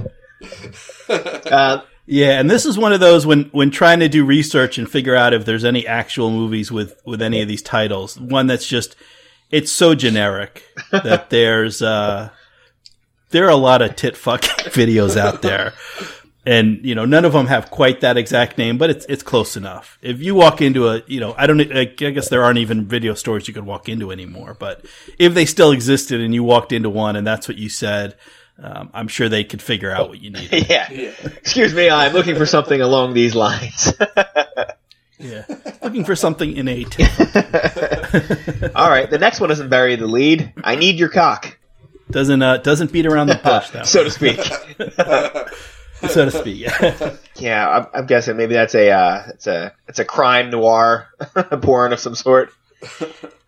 Uh, 1.08 1.80
Yeah, 2.06 2.40
and 2.40 2.50
this 2.50 2.66
is 2.66 2.76
one 2.76 2.92
of 2.92 3.00
those 3.00 3.24
when 3.24 3.44
when 3.52 3.70
trying 3.70 4.00
to 4.00 4.08
do 4.08 4.24
research 4.24 4.76
and 4.78 4.90
figure 4.90 5.14
out 5.14 5.32
if 5.32 5.44
there's 5.44 5.64
any 5.64 5.86
actual 5.86 6.30
movies 6.30 6.72
with 6.72 7.00
with 7.06 7.22
any 7.22 7.40
of 7.40 7.48
these 7.48 7.62
titles. 7.62 8.18
One 8.18 8.46
that's 8.48 8.66
just 8.66 8.96
it's 9.52 9.70
so 9.70 9.94
generic 9.94 10.64
that 10.90 11.30
there's 11.30 11.82
uh 11.82 12.30
there 13.30 13.46
are 13.46 13.50
a 13.50 13.56
lot 13.56 13.82
of 13.82 13.94
tit 13.96 14.16
fucking 14.16 14.48
videos 14.72 15.16
out 15.16 15.42
there. 15.42 15.74
And 16.44 16.84
you 16.84 16.96
know, 16.96 17.04
none 17.04 17.24
of 17.24 17.32
them 17.32 17.46
have 17.46 17.70
quite 17.70 18.00
that 18.00 18.16
exact 18.16 18.58
name, 18.58 18.76
but 18.76 18.90
it's 18.90 19.06
it's 19.08 19.22
close 19.22 19.56
enough. 19.56 19.96
If 20.02 20.20
you 20.20 20.34
walk 20.34 20.60
into 20.60 20.88
a, 20.88 21.02
you 21.06 21.20
know, 21.20 21.36
I 21.38 21.46
don't, 21.46 21.60
I 21.72 21.84
guess 21.84 22.30
there 22.30 22.42
aren't 22.42 22.58
even 22.58 22.86
video 22.86 23.14
stores 23.14 23.46
you 23.46 23.54
could 23.54 23.64
walk 23.64 23.88
into 23.88 24.10
anymore. 24.10 24.56
But 24.58 24.84
if 25.20 25.34
they 25.34 25.46
still 25.46 25.70
existed 25.70 26.20
and 26.20 26.34
you 26.34 26.42
walked 26.42 26.72
into 26.72 26.90
one 26.90 27.14
and 27.14 27.24
that's 27.24 27.46
what 27.46 27.58
you 27.58 27.68
said, 27.68 28.16
um, 28.60 28.90
I'm 28.92 29.06
sure 29.06 29.28
they 29.28 29.44
could 29.44 29.62
figure 29.62 29.92
out 29.92 30.08
what 30.08 30.20
you 30.20 30.30
needed. 30.30 30.66
yeah. 30.68 30.88
Excuse 30.90 31.74
me, 31.74 31.88
I'm 31.88 32.12
looking 32.12 32.34
for 32.34 32.46
something 32.46 32.80
along 32.80 33.14
these 33.14 33.36
lines. 33.36 33.92
Yeah, 35.22 35.44
looking 35.82 36.04
for 36.04 36.16
something 36.16 36.56
innate. 36.56 36.98
all 38.74 38.90
right, 38.90 39.08
the 39.08 39.18
next 39.20 39.40
one 39.40 39.50
isn't 39.52 39.68
bury 39.68 39.96
the 39.96 40.06
lead. 40.06 40.52
I 40.64 40.74
need 40.74 40.98
your 40.98 41.08
cock, 41.08 41.56
Doesn't 42.10 42.42
uh, 42.42 42.56
doesn't 42.58 42.92
beat 42.92 43.06
around 43.06 43.28
the 43.28 43.36
bush 43.36 43.70
that 43.70 43.86
so 43.86 44.02
to 44.02 44.10
speak. 44.10 44.40
so 46.10 46.24
to 46.24 46.30
speak. 46.30 46.58
Yeah. 46.58 47.16
Yeah, 47.36 47.68
I'm, 47.68 47.86
I'm 47.94 48.06
guessing 48.06 48.36
maybe 48.36 48.54
that's 48.54 48.74
a 48.74 48.90
uh, 48.90 49.22
it's 49.28 49.46
a 49.46 49.72
it's 49.88 49.98
a 49.98 50.04
crime 50.04 50.50
noir 50.50 51.08
porn 51.62 51.92
of 51.92 52.00
some 52.00 52.14
sort. 52.14 52.52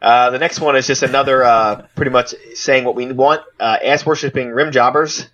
Uh, 0.00 0.30
the 0.30 0.38
next 0.38 0.60
one 0.60 0.76
is 0.76 0.86
just 0.86 1.02
another 1.02 1.42
uh, 1.42 1.86
pretty 1.96 2.10
much 2.10 2.34
saying 2.54 2.84
what 2.84 2.94
we 2.94 3.10
want: 3.12 3.42
uh, 3.58 3.78
ass 3.84 4.06
worshipping 4.06 4.50
rim 4.50 4.70
jobbers. 4.70 5.26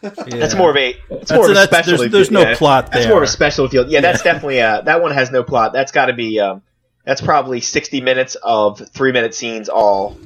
That's 0.00 0.54
more 0.54 0.70
of 0.70 0.76
a 0.76 0.90
it's 0.90 0.98
That's- 1.08 1.30
more 1.30 1.44
of 1.44 1.50
a 1.50 1.54
that's- 1.54 1.68
special. 1.68 1.98
there's- 1.98 2.12
there's 2.12 2.30
no 2.30 2.54
plot 2.56 2.90
That's 2.92 3.06
more 3.06 3.18
of 3.18 3.22
a 3.22 3.26
special 3.28 3.68
field. 3.68 3.88
Yeah, 3.90 4.00
that's 4.00 4.22
definitely 4.22 4.60
uh, 4.60 4.80
that 4.82 5.00
one 5.02 5.12
has 5.12 5.30
no 5.30 5.42
plot. 5.42 5.72
That's 5.72 5.92
got 5.92 6.06
to 6.06 6.12
be 6.12 6.40
um, 6.40 6.62
that's 7.04 7.20
probably 7.20 7.60
60 7.60 8.00
minutes 8.00 8.34
of 8.42 8.80
three 8.90 9.12
minute 9.12 9.34
scenes 9.34 9.68
all 9.68 10.16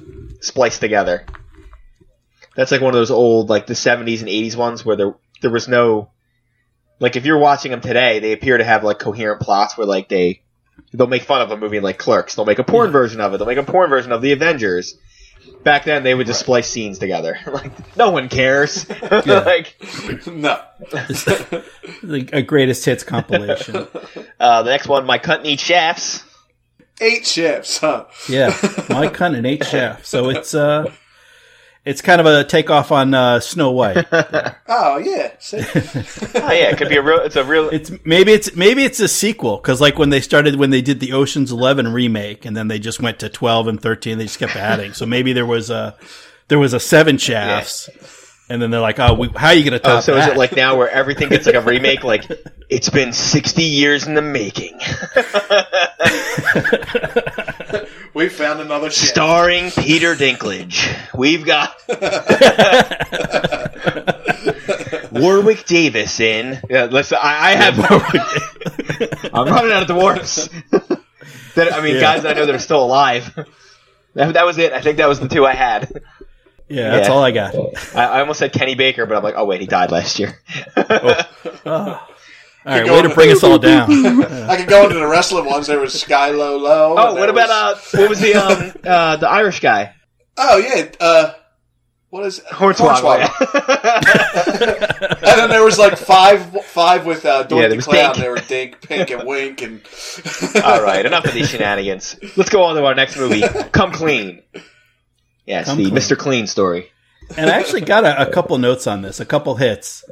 spliced 0.40 0.80
together. 0.80 1.26
That's 2.56 2.72
like 2.72 2.80
one 2.80 2.90
of 2.94 2.98
those 2.98 3.10
old 3.10 3.48
like 3.48 3.66
the 3.66 3.74
70s 3.74 4.20
and 4.20 4.28
80s 4.28 4.56
ones 4.56 4.84
where 4.84 4.96
there 4.96 5.14
there 5.42 5.50
was 5.50 5.68
no 5.68 6.10
like 6.98 7.16
if 7.16 7.24
you're 7.24 7.38
watching 7.38 7.70
them 7.70 7.80
today, 7.80 8.18
they 8.18 8.32
appear 8.32 8.58
to 8.58 8.64
have 8.64 8.82
like 8.84 8.98
coherent 8.98 9.40
plots 9.40 9.76
where 9.76 9.86
like 9.86 10.08
they 10.08 10.42
they'll 10.92 11.06
make 11.06 11.22
fun 11.22 11.42
of 11.42 11.50
a 11.50 11.56
movie 11.56 11.80
like 11.80 11.98
Clerks. 11.98 12.34
They'll 12.34 12.44
make 12.46 12.58
a 12.58 12.64
porn 12.64 12.90
version 12.90 13.20
of 13.20 13.32
it. 13.34 13.38
They'll 13.38 13.46
make 13.46 13.58
a 13.58 13.62
porn 13.62 13.90
version 13.90 14.10
of 14.12 14.22
the 14.22 14.32
Avengers. 14.32 14.96
Back 15.62 15.84
then, 15.84 16.02
they 16.02 16.14
would 16.14 16.26
just 16.26 16.40
splice 16.40 16.68
scenes 16.68 16.98
together. 16.98 17.38
like 17.46 17.96
no 17.96 18.10
one 18.10 18.28
cares. 18.28 18.88
like 19.26 19.76
No. 20.26 20.60
like 22.02 22.32
a 22.32 22.42
greatest 22.42 22.84
hits 22.84 23.04
compilation. 23.04 23.86
uh, 24.38 24.62
the 24.62 24.70
next 24.70 24.88
one, 24.88 25.04
my 25.06 25.18
cunt 25.18 25.42
needs 25.42 25.62
shafts. 25.62 26.24
Eight 27.02 27.26
ships, 27.26 27.78
huh? 27.78 28.04
Yeah, 28.28 28.54
my 28.90 29.06
Hunt 29.06 29.34
and 29.34 29.46
eight 29.46 29.64
chef. 29.64 30.04
So 30.04 30.28
it's 30.28 30.54
uh, 30.54 30.84
it's 31.84 32.02
kind 32.02 32.20
of 32.20 32.26
a 32.26 32.44
takeoff 32.44 32.92
on 32.92 33.14
uh, 33.14 33.40
Snow 33.40 33.70
White. 33.72 34.06
Oh 34.72 34.98
yeah. 34.98 35.32
See? 35.40 35.58
Oh 36.42 36.52
yeah, 36.52 36.70
it 36.70 36.76
could 36.78 36.88
be 36.88 36.96
a 36.96 37.02
real. 37.02 37.18
It's 37.20 37.34
a 37.36 37.42
real. 37.44 37.68
It's 37.70 37.90
maybe 38.04 38.32
it's 38.32 38.54
maybe 38.54 38.84
it's 38.84 39.00
a 39.00 39.08
sequel 39.08 39.56
because 39.56 39.80
like 39.80 39.98
when 39.98 40.10
they 40.10 40.20
started 40.20 40.56
when 40.56 40.70
they 40.70 40.80
did 40.80 41.00
the 41.00 41.12
Ocean's 41.12 41.50
Eleven 41.50 41.92
remake 41.92 42.44
and 42.44 42.56
then 42.56 42.68
they 42.68 42.78
just 42.78 43.00
went 43.00 43.18
to 43.20 43.28
twelve 43.28 43.66
and 43.66 43.80
thirteen, 43.80 44.18
they 44.18 44.24
just 44.24 44.38
kept 44.38 44.54
adding. 44.56 44.92
So 44.92 45.06
maybe 45.06 45.32
there 45.32 45.44
was 45.46 45.70
a 45.70 45.96
there 46.48 46.58
was 46.58 46.72
a 46.72 46.78
seven 46.80 47.18
shafts, 47.18 47.90
and 48.48 48.62
then 48.62 48.70
they're 48.70 48.80
like, 48.80 48.98
oh, 49.00 49.14
we, 49.14 49.28
how 49.36 49.48
are 49.48 49.54
you 49.54 49.62
going 49.64 49.72
to 49.72 49.78
top 49.80 49.98
Oh, 49.98 50.00
so 50.00 50.14
that? 50.14 50.28
is 50.28 50.34
it 50.34 50.38
like 50.38 50.54
now 50.54 50.76
where 50.76 50.88
everything 50.88 51.28
gets 51.30 51.46
like 51.46 51.54
a 51.56 51.60
remake? 51.60 52.04
Like 52.04 52.24
it's 52.70 52.90
been 52.90 53.12
sixty 53.12 53.64
years 53.64 54.06
in 54.06 54.14
the 54.14 54.22
making, 54.22 54.78
we 58.14 58.28
found 58.28 58.60
another 58.60 58.90
ship. 58.90 59.08
starring 59.08 59.70
Peter 59.70 60.14
Dinklage. 60.14 60.88
We've 61.14 61.44
got 61.44 61.74
Warwick 65.12 65.64
Davis 65.66 66.20
in. 66.20 66.60
Yeah, 66.68 66.84
listen, 66.86 67.18
I, 67.20 67.52
I 67.52 67.56
have. 67.56 67.78
I'm 69.34 69.46
running 69.48 69.72
out 69.72 69.82
of 69.82 69.88
dwarfs. 69.88 70.48
that 71.54 71.72
I 71.72 71.80
mean, 71.82 71.96
Yeah. 71.96 72.00
guys 72.00 72.24
I 72.24 72.32
know 72.34 72.46
that 72.46 72.54
are 72.54 72.58
still 72.58 72.84
alive. 72.84 73.32
That, 74.14 74.34
that 74.34 74.46
was 74.46 74.58
it. 74.58 74.72
I 74.72 74.80
think 74.80 74.98
that 74.98 75.08
was 75.08 75.20
the 75.20 75.28
two 75.28 75.46
I 75.46 75.54
had. 75.54 75.90
yeah, 76.68 76.90
that's 76.90 77.08
Yeah. 77.08 77.14
all 77.14 77.22
I 77.22 77.30
got. 77.30 77.54
I, 77.94 78.04
I 78.06 78.20
almost 78.20 78.38
said 78.40 78.52
Kenny 78.52 78.74
Baker, 78.74 79.06
but 79.06 79.16
I'm 79.16 79.22
like, 79.22 79.34
oh 79.36 79.44
wait, 79.44 79.60
he 79.60 79.66
died 79.66 79.90
last 79.90 80.18
year. 80.18 80.38
Oh. 80.76 81.20
Ah. 81.66 82.08
All 82.66 82.72
right, 82.76 82.84
go 82.86 82.94
way 82.96 83.02
to 83.02 83.08
on- 83.08 83.14
bring 83.14 83.30
us 83.30 83.42
all 83.42 83.58
down. 83.70 83.90
I 84.24 84.56
could 84.56 84.68
go 84.68 84.84
into 84.84 84.96
the 84.98 85.06
wrestling 85.06 85.46
ones. 85.46 85.66
There 85.66 85.80
was 85.80 85.98
Sky 86.00 86.30
Low 86.30 86.56
Low. 86.58 86.92
Oh, 86.98 87.14
what 87.14 87.20
there 87.20 87.30
about 87.30 87.48
was- 87.76 87.94
uh, 87.94 87.98
what 87.98 88.08
was 88.10 88.20
the 88.20 88.34
um 88.34 88.72
uh 88.84 89.16
the 89.16 89.28
Irish 89.28 89.60
guy? 89.60 89.94
Oh 90.36 90.58
yeah. 90.58 90.90
Uh, 91.00 91.32
what 92.10 92.26
is 92.26 92.40
Hornswoggle. 92.40 93.20
and 94.02 95.38
then 95.40 95.48
there 95.50 95.62
was 95.64 95.78
like 95.78 95.96
five, 95.96 96.64
five 96.64 97.06
with 97.06 97.24
uh, 97.24 97.44
Dorothy 97.44 97.62
Yeah, 97.62 97.68
there 97.68 97.80
Clown. 97.80 98.14
Dink. 98.14 98.16
They 98.24 98.28
were 98.28 98.36
Dink, 98.40 98.80
Pink, 98.82 99.10
and 99.10 99.26
Wink, 99.28 99.62
and 99.62 99.80
All 100.64 100.82
right, 100.82 101.06
enough 101.06 101.24
of 101.24 101.34
these 101.34 101.48
shenanigans. 101.50 102.16
Let's 102.36 102.50
go 102.50 102.64
on 102.64 102.74
to 102.76 102.84
our 102.84 102.94
next 102.96 103.16
movie, 103.16 103.42
Come 103.72 103.92
Clean. 103.92 104.42
Yes, 105.46 105.66
Come 105.66 105.78
the 105.78 105.84
Clean. 105.90 105.94
Mr. 105.96 106.18
Clean 106.18 106.46
story. 106.48 106.90
and 107.36 107.48
I 107.48 107.58
actually 107.60 107.82
got 107.82 108.04
a, 108.04 108.28
a 108.28 108.32
couple 108.32 108.58
notes 108.58 108.86
on 108.88 109.02
this, 109.02 109.20
a 109.20 109.24
couple 109.24 109.54
hits. 109.56 110.04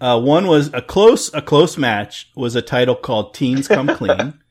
Uh, 0.00 0.20
one 0.20 0.46
was 0.46 0.72
a 0.74 0.82
close, 0.82 1.32
a 1.32 1.40
close 1.40 1.78
match 1.78 2.30
was 2.34 2.54
a 2.54 2.62
title 2.62 2.94
called 2.94 3.34
Teens 3.34 3.68
Come 3.68 3.88
Clean. 3.88 4.34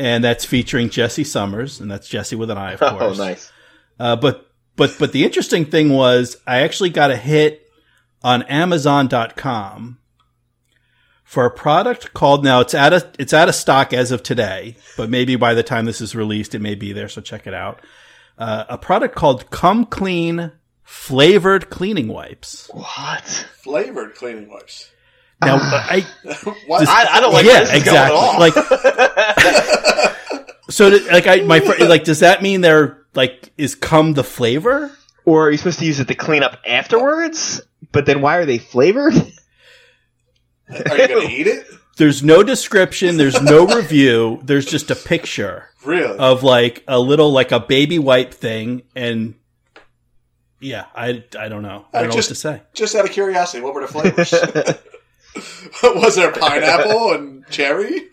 And 0.00 0.22
that's 0.22 0.44
featuring 0.44 0.90
Jesse 0.90 1.24
Summers, 1.24 1.80
and 1.80 1.90
that's 1.90 2.08
Jesse 2.08 2.36
with 2.36 2.52
an 2.52 2.56
eye, 2.56 2.74
of 2.74 2.78
course. 2.78 3.18
Oh, 3.18 3.24
nice. 3.24 3.50
Uh, 3.98 4.14
but 4.14 4.48
but 4.76 4.94
but 4.96 5.10
the 5.10 5.24
interesting 5.24 5.64
thing 5.64 5.90
was 5.90 6.36
I 6.46 6.60
actually 6.60 6.90
got 6.90 7.10
a 7.10 7.16
hit 7.16 7.68
on 8.22 8.42
Amazon.com 8.44 9.98
for 11.24 11.44
a 11.44 11.50
product 11.50 12.14
called 12.14 12.44
now 12.44 12.60
it's 12.60 12.74
out 12.74 12.92
of 12.92 13.06
it's 13.18 13.34
out 13.34 13.48
of 13.48 13.54
stock 13.56 13.92
as 13.92 14.12
of 14.12 14.22
today, 14.22 14.76
but 14.96 15.10
maybe 15.10 15.34
by 15.34 15.52
the 15.52 15.64
time 15.64 15.84
this 15.84 16.00
is 16.00 16.14
released 16.14 16.54
it 16.54 16.60
may 16.60 16.76
be 16.76 16.92
there. 16.92 17.08
So 17.08 17.20
check 17.20 17.46
it 17.46 17.52
out. 17.52 17.80
Uh, 18.38 18.64
a 18.68 18.78
product 18.78 19.16
called 19.16 19.50
Come 19.50 19.84
Clean 19.84 20.52
flavored 20.88 21.68
cleaning 21.68 22.08
wipes. 22.08 22.70
What? 22.72 23.22
flavored 23.62 24.14
cleaning 24.14 24.48
wipes. 24.48 24.90
Now 25.42 25.58
ah. 25.60 25.86
I 25.90 26.00
What? 26.66 26.80
This- 26.80 26.88
I, 26.88 27.06
I 27.10 27.20
don't 27.20 27.34
like 27.34 27.44
yeah 27.44 27.60
this 27.60 27.68
is 27.68 27.74
at 27.74 27.80
exactly 27.82 28.16
all. 28.16 28.40
like 28.40 28.54
so 30.70 30.88
did- 30.90 31.06
like 31.12 31.26
I 31.26 31.40
my 31.42 31.60
fr- 31.60 31.84
like 31.84 32.04
does 32.04 32.20
that 32.20 32.40
mean 32.42 32.62
they're 32.62 33.02
like 33.14 33.52
is 33.58 33.74
cum 33.74 34.14
the 34.14 34.24
flavor? 34.24 34.90
or 35.24 35.48
are 35.48 35.50
you 35.50 35.58
supposed 35.58 35.78
to 35.80 35.84
use 35.84 36.00
it 36.00 36.08
to 36.08 36.14
clean 36.14 36.42
up 36.42 36.56
afterwards? 36.66 37.60
But 37.92 38.06
then 38.06 38.22
why 38.22 38.36
are 38.38 38.46
they 38.46 38.56
flavored? 38.58 39.12
Are 39.14 39.20
you 40.96 41.08
gonna 41.08 41.28
eat 41.28 41.46
it? 41.46 41.66
There's 41.98 42.22
no 42.22 42.42
description. 42.42 43.18
There's 43.18 43.42
no 43.42 43.66
review. 43.66 44.40
There's 44.44 44.64
just 44.66 44.90
a 44.90 44.94
picture 44.96 45.68
Really? 45.84 46.16
of 46.18 46.42
like 46.44 46.82
a 46.88 46.98
little 46.98 47.30
like 47.32 47.52
a 47.52 47.60
baby 47.60 47.98
wipe 47.98 48.32
thing, 48.32 48.82
and 48.94 49.34
yeah, 50.60 50.86
I 50.94 51.24
I 51.38 51.48
don't 51.48 51.62
know. 51.62 51.84
I 51.92 51.98
uh, 51.98 52.00
don't 52.02 52.10
know 52.10 52.14
just- 52.16 52.28
what 52.30 52.34
to 52.34 52.40
say. 52.40 52.62
Just 52.74 52.94
out 52.94 53.04
of 53.04 53.10
curiosity, 53.12 53.62
what 53.62 53.74
were 53.74 53.80
the 53.82 53.88
flavors? 53.88 54.32
was 55.82 56.16
there 56.16 56.32
pineapple 56.32 57.12
and 57.12 57.46
cherry? 57.50 58.08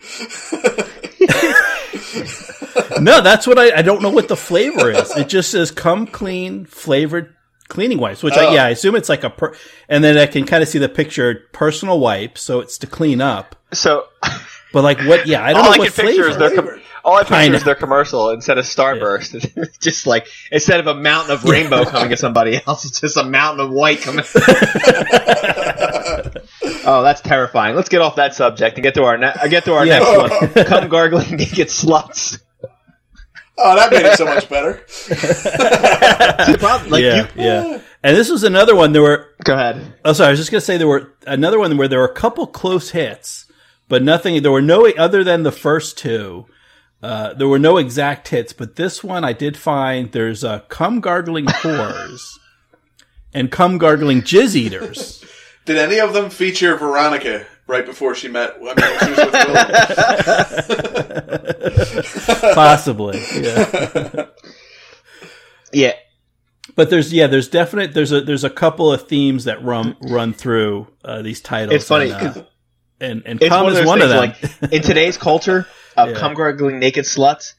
No, 3.00 3.20
that's 3.20 3.46
what 3.46 3.58
I 3.58 3.78
I 3.78 3.82
don't 3.82 4.02
know 4.02 4.10
what 4.10 4.28
the 4.28 4.36
flavor 4.36 4.90
is. 4.90 5.10
It 5.16 5.28
just 5.28 5.50
says 5.50 5.70
"come 5.70 6.06
clean" 6.06 6.64
flavored 6.66 7.34
cleaning 7.68 7.98
wipes, 7.98 8.22
which 8.22 8.34
I, 8.34 8.46
Oh. 8.46 8.52
yeah 8.52 8.64
I 8.64 8.70
assume 8.70 8.94
it's 8.96 9.08
like 9.08 9.24
a 9.24 9.30
per, 9.30 9.54
and 9.88 10.02
then 10.04 10.16
I 10.18 10.26
can 10.26 10.44
kind 10.46 10.62
of 10.62 10.68
see 10.68 10.78
the 10.78 10.88
picture 10.88 11.42
personal 11.52 11.98
wipe, 12.00 12.38
so 12.38 12.60
it's 12.60 12.78
to 12.78 12.86
clean 12.86 13.20
up. 13.20 13.56
So 13.72 14.04
But 14.72 14.82
like 14.84 14.98
what? 15.00 15.26
Yeah, 15.26 15.42
I 15.44 15.52
don't 15.52 15.62
all 15.62 15.70
know 15.70 15.74
I 15.74 15.78
what 15.78 15.92
can 15.94 16.06
picture 16.06 16.28
is 16.28 16.36
flavor. 16.36 16.38
their 16.38 16.54
com- 16.56 16.64
Flavored. 16.66 16.82
All 17.06 17.16
I 17.16 17.20
picture 17.20 17.34
Kinda. 17.36 17.56
is 17.58 17.64
their 17.64 17.74
commercial 17.76 18.30
instead 18.30 18.58
of 18.58 18.64
Starburst. 18.64 19.34
It's 19.56 19.78
just 19.78 20.06
like 20.06 20.26
instead 20.50 20.80
of 20.80 20.88
a 20.88 20.94
mountain 20.94 21.32
of 21.34 21.44
rainbow 21.44 21.84
coming 21.84 22.10
to 22.10 22.16
somebody 22.16 22.60
else, 22.66 22.84
it's 22.84 23.00
just 23.00 23.16
a 23.16 23.22
mountain 23.24 23.64
of 23.64 23.70
white 23.70 24.00
coming. 24.00 24.24
oh, 26.84 27.02
that's 27.02 27.20
terrifying. 27.20 27.76
Let's 27.76 27.88
get 27.88 28.00
off 28.02 28.16
that 28.16 28.34
subject 28.34 28.76
and 28.76 28.82
get 28.82 28.94
to 28.94 29.04
our 29.04 29.16
ne- 29.16 29.26
uh, 29.32 29.46
get 29.48 29.64
to 29.66 29.74
our 29.74 29.86
Yeah. 29.86 30.00
next 30.00 30.54
one. 30.56 30.64
Come 30.66 30.88
gargling 30.88 31.36
naked 31.36 31.68
sluts. 31.68 32.40
Oh, 33.58 33.74
that 33.76 33.90
made 33.90 34.04
it 34.04 34.18
so 34.18 34.24
much 34.26 34.48
better. 34.50 34.84
Problem- 36.58 36.90
like 36.90 37.02
yeah, 37.02 37.28
you, 37.36 37.42
yeah. 37.42 37.80
And 38.02 38.16
this 38.16 38.28
was 38.30 38.42
another 38.44 38.74
one. 38.76 38.92
There 38.92 39.02
were 39.02 39.28
go 39.44 39.54
ahead. 39.54 39.94
Oh, 40.04 40.12
sorry. 40.12 40.28
I 40.28 40.30
was 40.30 40.40
just 40.40 40.50
gonna 40.50 40.60
say 40.60 40.76
there 40.76 40.88
were 40.88 41.14
another 41.26 41.58
one 41.58 41.76
where 41.76 41.88
there 41.88 42.00
were 42.00 42.06
a 42.08 42.14
couple 42.14 42.46
close 42.48 42.90
hits, 42.90 43.46
but 43.88 44.02
nothing. 44.02 44.42
There 44.42 44.52
were 44.52 44.60
no 44.60 44.86
other 44.98 45.24
than 45.24 45.42
the 45.44 45.52
first 45.52 45.96
two. 45.98 46.46
Uh, 47.02 47.34
there 47.34 47.48
were 47.48 47.58
no 47.58 47.76
exact 47.76 48.28
hits, 48.28 48.52
but 48.52 48.76
this 48.76 49.04
one 49.04 49.22
I 49.24 49.32
did 49.32 49.56
find. 49.56 50.10
There's 50.12 50.42
uh, 50.42 50.60
cum 50.68 51.00
gargling 51.00 51.44
whores 51.46 52.20
and 53.34 53.50
cum 53.50 53.78
gargling 53.78 54.22
jizz 54.22 54.54
eaters. 54.56 55.24
Did 55.66 55.78
any 55.78 55.98
of 55.98 56.12
them 56.14 56.30
feature 56.30 56.76
Veronica 56.76 57.44
right 57.66 57.84
before 57.84 58.14
she 58.14 58.28
met? 58.28 58.54
I 58.54 58.60
mean, 58.60 58.98
she 59.00 59.10
was 59.10 59.18
with 62.28 62.44
Will? 62.44 62.54
Possibly, 62.54 63.18
yeah. 63.34 64.26
Yeah, 65.72 65.92
But 66.76 66.90
there's 66.90 67.12
yeah, 67.12 67.26
there's 67.26 67.48
definite 67.48 67.94
there's 67.94 68.12
a 68.12 68.20
there's 68.20 68.44
a 68.44 68.50
couple 68.50 68.92
of 68.92 69.08
themes 69.08 69.44
that 69.44 69.62
run 69.64 69.96
run 70.02 70.32
through 70.32 70.86
uh, 71.04 71.22
these 71.22 71.40
titles. 71.40 71.74
It's 71.74 71.88
funny, 71.88 72.12
and, 72.12 72.14
uh, 72.14 72.32
'cause 72.32 72.42
and 73.00 73.22
and 73.26 73.42
it's 73.42 73.48
cum 73.48 73.64
one 73.64 73.76
is 73.76 73.84
one 73.84 74.02
of 74.02 74.08
them. 74.08 74.18
Like 74.18 74.72
in 74.72 74.82
today's 74.82 75.18
culture 75.18 75.66
of 75.96 76.10
Yeah. 76.10 76.14
cum 76.16 76.34
gargling 76.34 76.78
naked 76.78 77.04
sluts, 77.04 77.54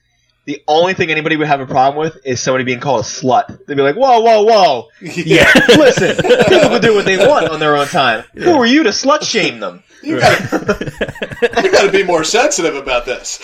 the 0.46 0.64
only 0.68 0.94
thing 0.94 1.12
anybody 1.12 1.36
would 1.36 1.48
have 1.48 1.60
a 1.60 1.66
problem 1.66 2.00
with 2.00 2.26
is 2.26 2.40
somebody 2.40 2.64
being 2.64 2.80
called 2.80 3.02
a 3.02 3.04
slut. 3.04 3.66
They'd 3.66 3.76
be 3.76 3.84
like, 3.84 3.96
"Whoa, 3.96 4.22
whoa, 4.22 4.44
whoa! 4.44 4.88
yeah, 5.02 5.52
Listen, 5.70 6.16
people 6.16 6.70
can 6.70 6.82
do 6.82 6.96
what 6.96 7.06
they 7.06 7.18
want 7.28 7.50
on 7.50 7.60
their 7.60 7.76
own 7.76 7.88
time. 7.88 8.24
Who 8.36 8.52
are 8.54 8.66
you 8.66 8.84
to 8.84 8.90
slut 8.92 9.24
shame 9.24 9.60
them?" 9.60 9.84
You 10.04 10.20
gotta, 10.20 11.70
gotta 11.72 11.92
be 11.92 12.04
more 12.04 12.24
sensitive 12.24 12.76
about 12.76 13.06
this. 13.06 13.40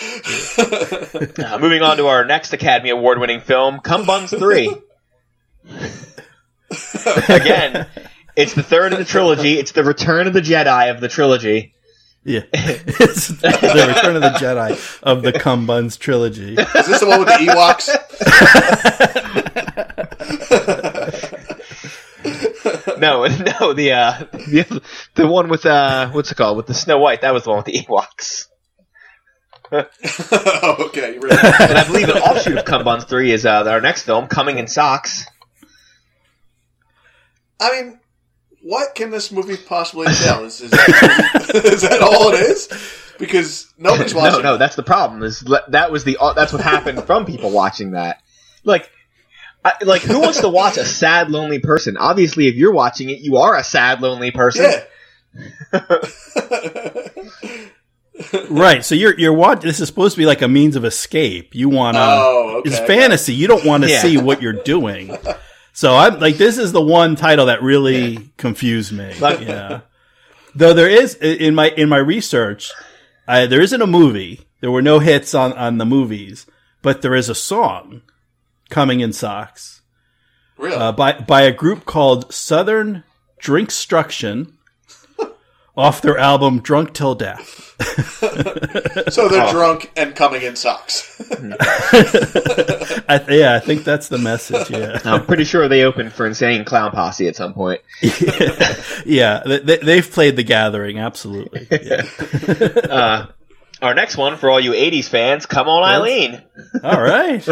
Uh, 0.58 1.58
moving 1.60 1.82
on 1.82 1.96
to 1.96 2.06
our 2.06 2.24
next 2.24 2.52
Academy 2.52 2.90
Award 2.90 3.18
winning 3.18 3.40
film, 3.40 3.80
Cum 3.80 4.06
Buns 4.06 4.30
3. 4.30 4.72
Again, 7.28 7.86
it's 8.36 8.54
the 8.54 8.62
third 8.62 8.92
of 8.92 8.98
the 8.98 9.04
trilogy. 9.04 9.58
It's 9.58 9.72
the 9.72 9.84
return 9.84 10.26
of 10.26 10.32
the 10.32 10.40
Jedi 10.40 10.90
of 10.90 11.00
the 11.00 11.08
trilogy. 11.08 11.74
Yeah. 12.24 12.42
it's 12.52 13.28
the 13.28 13.94
Return 13.94 14.16
of 14.16 14.22
the 14.22 14.30
Jedi 14.30 15.00
of 15.02 15.22
the 15.22 15.32
Cumbuns 15.32 15.98
trilogy. 15.98 16.54
Is 16.54 16.86
this 16.86 17.00
the 17.00 17.06
one 17.06 17.20
with 17.20 17.28
the 17.28 17.34
Ewoks? 17.34 17.90
No, 22.96 23.26
no, 23.26 23.72
the 23.74 23.92
uh, 23.92 24.18
the 24.32 24.82
the 25.14 25.26
one 25.26 25.48
with 25.48 25.66
uh, 25.66 26.08
what's 26.10 26.32
it 26.32 26.36
called? 26.36 26.56
With 26.56 26.66
the 26.66 26.74
Snow 26.74 26.96
White. 26.98 27.20
That 27.20 27.34
was 27.34 27.44
the 27.44 27.50
one 27.50 27.58
with 27.58 27.66
the 27.66 27.80
Ewoks. 27.80 28.46
oh, 29.72 30.76
okay. 30.88 31.18
Really. 31.18 31.36
And 31.36 31.78
I 31.78 31.84
believe 31.86 32.08
an 32.08 32.16
offshoot 32.18 32.56
of 32.56 32.64
Cumbuns 32.64 33.08
3 33.08 33.32
is 33.32 33.44
uh, 33.44 33.64
our 33.64 33.80
next 33.80 34.02
film, 34.02 34.26
Coming 34.26 34.58
in 34.58 34.66
Socks. 34.66 35.26
I 37.60 37.82
mean, 37.82 38.00
what 38.64 38.94
can 38.94 39.10
this 39.10 39.30
movie 39.30 39.58
possibly 39.58 40.06
tell? 40.06 40.42
Is, 40.44 40.62
is, 40.62 40.70
that, 40.70 41.50
is 41.66 41.82
that 41.82 42.00
all 42.00 42.32
it 42.32 42.40
is? 42.40 42.68
Because 43.18 43.72
nobody's 43.76 44.14
watching. 44.14 44.42
No, 44.42 44.52
no, 44.52 44.56
that's 44.56 44.74
the 44.74 44.82
problem. 44.82 45.22
Is 45.22 45.40
that 45.68 45.92
was 45.92 46.04
the 46.04 46.16
uh, 46.18 46.32
that's 46.32 46.52
what 46.52 46.62
happened 46.62 47.04
from 47.04 47.26
people 47.26 47.50
watching 47.50 47.90
that. 47.90 48.22
Like, 48.64 48.90
I, 49.64 49.74
like 49.82 50.02
who 50.02 50.18
wants 50.18 50.40
to 50.40 50.48
watch 50.48 50.78
a 50.78 50.84
sad, 50.84 51.30
lonely 51.30 51.58
person? 51.58 51.98
Obviously, 51.98 52.48
if 52.48 52.54
you're 52.54 52.72
watching 52.72 53.10
it, 53.10 53.18
you 53.18 53.36
are 53.36 53.54
a 53.54 53.62
sad, 53.62 54.00
lonely 54.00 54.30
person. 54.30 54.64
Yeah. 54.64 54.84
right. 58.50 58.84
So 58.84 58.94
you're 58.94 59.18
you're 59.18 59.32
what 59.34 59.60
this 59.60 59.80
is 59.80 59.88
supposed 59.88 60.14
to 60.14 60.18
be 60.18 60.26
like 60.26 60.42
a 60.42 60.48
means 60.48 60.76
of 60.76 60.84
escape. 60.84 61.54
You 61.54 61.68
want 61.68 61.96
to 61.96 62.02
Oh, 62.02 62.56
okay. 62.60 62.70
it's 62.70 62.78
fantasy. 62.80 63.34
You 63.34 63.46
don't 63.46 63.64
want 63.64 63.84
to 63.84 63.90
Yeah. 63.90 64.00
see 64.00 64.16
what 64.16 64.40
you're 64.40 64.62
doing. 64.64 65.16
So 65.74 65.94
I'm 65.96 66.18
like 66.20 66.36
this 66.36 66.56
is 66.56 66.72
the 66.72 66.80
one 66.80 67.16
title 67.16 67.46
that 67.46 67.62
really 67.62 68.30
confused 68.38 68.92
me. 68.92 69.12
Like- 69.20 69.40
yeah. 69.40 69.80
Though 70.54 70.72
there 70.72 70.88
is 70.88 71.16
in 71.16 71.54
my 71.56 71.70
in 71.70 71.88
my 71.88 71.96
research, 71.98 72.70
I, 73.26 73.46
there 73.46 73.60
isn't 73.60 73.82
a 73.82 73.86
movie. 73.88 74.46
There 74.60 74.70
were 74.70 74.82
no 74.82 75.00
hits 75.00 75.34
on 75.34 75.52
on 75.54 75.78
the 75.78 75.84
movies, 75.84 76.46
but 76.80 77.02
there 77.02 77.14
is 77.16 77.28
a 77.28 77.34
song 77.34 78.02
coming 78.70 79.00
in 79.00 79.12
socks 79.12 79.82
Really? 80.56 80.76
uh, 80.76 80.92
by 80.92 81.14
by 81.14 81.42
a 81.42 81.52
group 81.52 81.84
called 81.86 82.32
Southern 82.32 83.02
Drinkstruction 83.40 84.56
off 85.76 86.00
their 86.02 86.16
album 86.18 86.60
Drunk 86.60 86.92
Till 86.92 87.14
Death. 87.14 87.60
so 89.12 89.28
they're 89.28 89.50
drunk 89.50 89.90
and 89.96 90.14
coming 90.14 90.42
in 90.42 90.54
socks. 90.56 91.20
I 93.08 93.18
th- 93.18 93.40
yeah, 93.40 93.54
I 93.54 93.60
think 93.60 93.84
that's 93.84 94.08
the 94.08 94.18
message. 94.18 94.70
Yeah, 94.70 95.00
I'm 95.04 95.26
pretty 95.26 95.44
sure 95.44 95.66
they 95.68 95.82
opened 95.82 96.12
for 96.12 96.26
Insane 96.26 96.64
Clown 96.64 96.92
Posse 96.92 97.26
at 97.26 97.34
some 97.36 97.52
point. 97.54 97.80
yeah, 99.04 99.42
they, 99.44 99.76
they've 99.78 100.08
played 100.10 100.36
The 100.36 100.44
Gathering, 100.44 100.98
absolutely. 100.98 101.66
Yeah. 101.84 102.06
Uh, 102.90 103.26
our 103.82 103.94
next 103.94 104.16
one 104.16 104.36
for 104.38 104.48
all 104.48 104.60
you 104.60 104.72
'80s 104.72 105.08
fans, 105.08 105.44
"Come 105.44 105.68
On 105.68 105.82
Eileen." 105.82 106.40
All 106.82 107.02
right, 107.02 107.44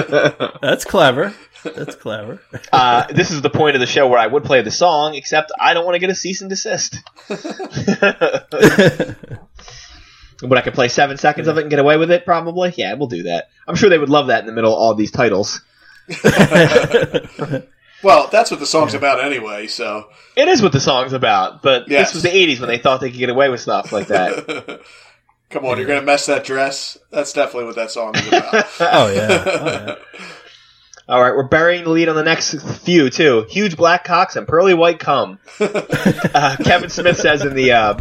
that's 0.62 0.84
clever. 0.84 1.34
That's 1.64 1.96
clever. 1.96 2.40
Uh, 2.72 3.06
this 3.12 3.30
is 3.30 3.42
the 3.42 3.50
point 3.50 3.76
of 3.76 3.80
the 3.80 3.86
show 3.86 4.08
where 4.08 4.18
I 4.18 4.26
would 4.26 4.44
play 4.44 4.62
the 4.62 4.70
song, 4.70 5.14
except 5.14 5.52
I 5.60 5.74
don't 5.74 5.84
want 5.84 5.94
to 5.94 5.98
get 5.98 6.08
a 6.10 6.14
cease 6.14 6.40
and 6.40 6.48
desist. 6.50 6.96
but 7.28 7.44
I 10.58 10.62
could 10.62 10.74
play 10.74 10.88
seven 10.88 11.18
seconds 11.18 11.48
of 11.48 11.58
it 11.58 11.62
and 11.62 11.70
get 11.70 11.78
away 11.78 11.96
with 11.98 12.10
it, 12.10 12.24
probably. 12.24 12.72
Yeah, 12.76 12.94
we'll 12.94 13.08
do 13.08 13.24
that. 13.24 13.48
I'm 13.68 13.74
sure 13.76 13.90
they 13.90 13.98
would 13.98 14.08
love 14.08 14.28
that 14.28 14.40
in 14.40 14.46
the 14.46 14.52
middle 14.52 14.72
of 14.72 14.78
all 14.78 14.94
these 14.94 15.10
titles. 15.10 15.60
well, 18.02 18.28
that's 18.28 18.50
what 18.50 18.60
the 18.60 18.66
song's 18.66 18.94
about 18.94 19.22
anyway. 19.22 19.66
So 19.66 20.08
It 20.36 20.48
is 20.48 20.62
what 20.62 20.72
the 20.72 20.80
song's 20.80 21.12
about, 21.12 21.62
but 21.62 21.88
Yes. 21.88 22.08
this 22.08 22.14
was 22.14 22.22
the 22.24 22.30
'80s 22.30 22.60
when 22.60 22.68
they 22.68 22.78
thought 22.78 23.00
they 23.00 23.10
could 23.10 23.18
get 23.18 23.30
away 23.30 23.48
with 23.50 23.60
stuff 23.60 23.92
like 23.92 24.08
that. 24.08 24.80
come 25.50 25.64
on, 25.66 25.78
you're 25.78 25.86
gonna 25.86 26.02
mess 26.02 26.26
that 26.26 26.44
dress. 26.44 26.98
That's 27.10 27.32
definitely 27.32 27.66
what 27.66 27.76
that 27.76 27.90
song 27.90 28.14
is 28.16 28.26
about. 28.26 28.54
Oh 28.80 29.12
yeah. 29.12 29.44
Oh, 29.46 29.84
yeah. 29.86 29.94
All 31.08 31.20
right, 31.20 31.34
we're 31.34 31.48
burying 31.48 31.84
the 31.84 31.90
lead 31.90 32.08
on 32.08 32.16
the 32.16 32.22
next 32.22 32.54
few 32.84 33.10
too. 33.10 33.46
Huge 33.48 33.76
black 33.76 34.04
cocks 34.04 34.36
and 34.36 34.46
pearly 34.46 34.74
white 34.74 34.98
cum. 34.98 35.38
uh, 35.60 36.56
Kevin 36.64 36.90
Smith 36.90 37.18
says 37.18 37.44
in 37.44 37.54
the 37.54 37.72
uh, 37.72 37.98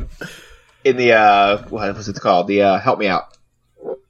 in 0.83 0.97
the 0.97 1.13
uh, 1.13 1.67
what 1.69 1.95
was 1.95 2.07
it 2.07 2.15
called? 2.17 2.47
The 2.47 2.61
uh, 2.63 2.79
help 2.79 2.99
me 2.99 3.07
out. 3.07 3.37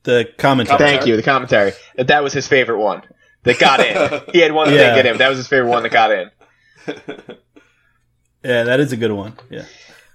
The 0.03 0.27
commentary. 0.37 0.77
Thank 0.77 1.05
you. 1.07 1.15
The 1.15 1.23
commentary 1.23 1.73
that 1.95 2.07
that 2.07 2.23
was 2.23 2.33
his 2.33 2.47
favorite 2.47 2.79
one 2.79 3.01
that 3.43 3.59
got 3.59 3.79
in. 3.79 4.21
he 4.33 4.39
had 4.39 4.51
one 4.51 4.67
that 4.69 4.73
Yeah. 4.75 4.79
didn't 4.95 4.95
get 4.95 5.05
in. 5.13 5.17
That 5.19 5.29
was 5.29 5.37
his 5.37 5.47
favorite 5.47 5.69
one 5.69 5.83
that 5.83 5.91
got 5.91 6.11
in. 6.11 6.31
Yeah, 8.43 8.63
that 8.63 8.79
is 8.79 8.91
a 8.91 8.97
good 8.97 9.11
one. 9.11 9.37
Yeah. 9.49 9.65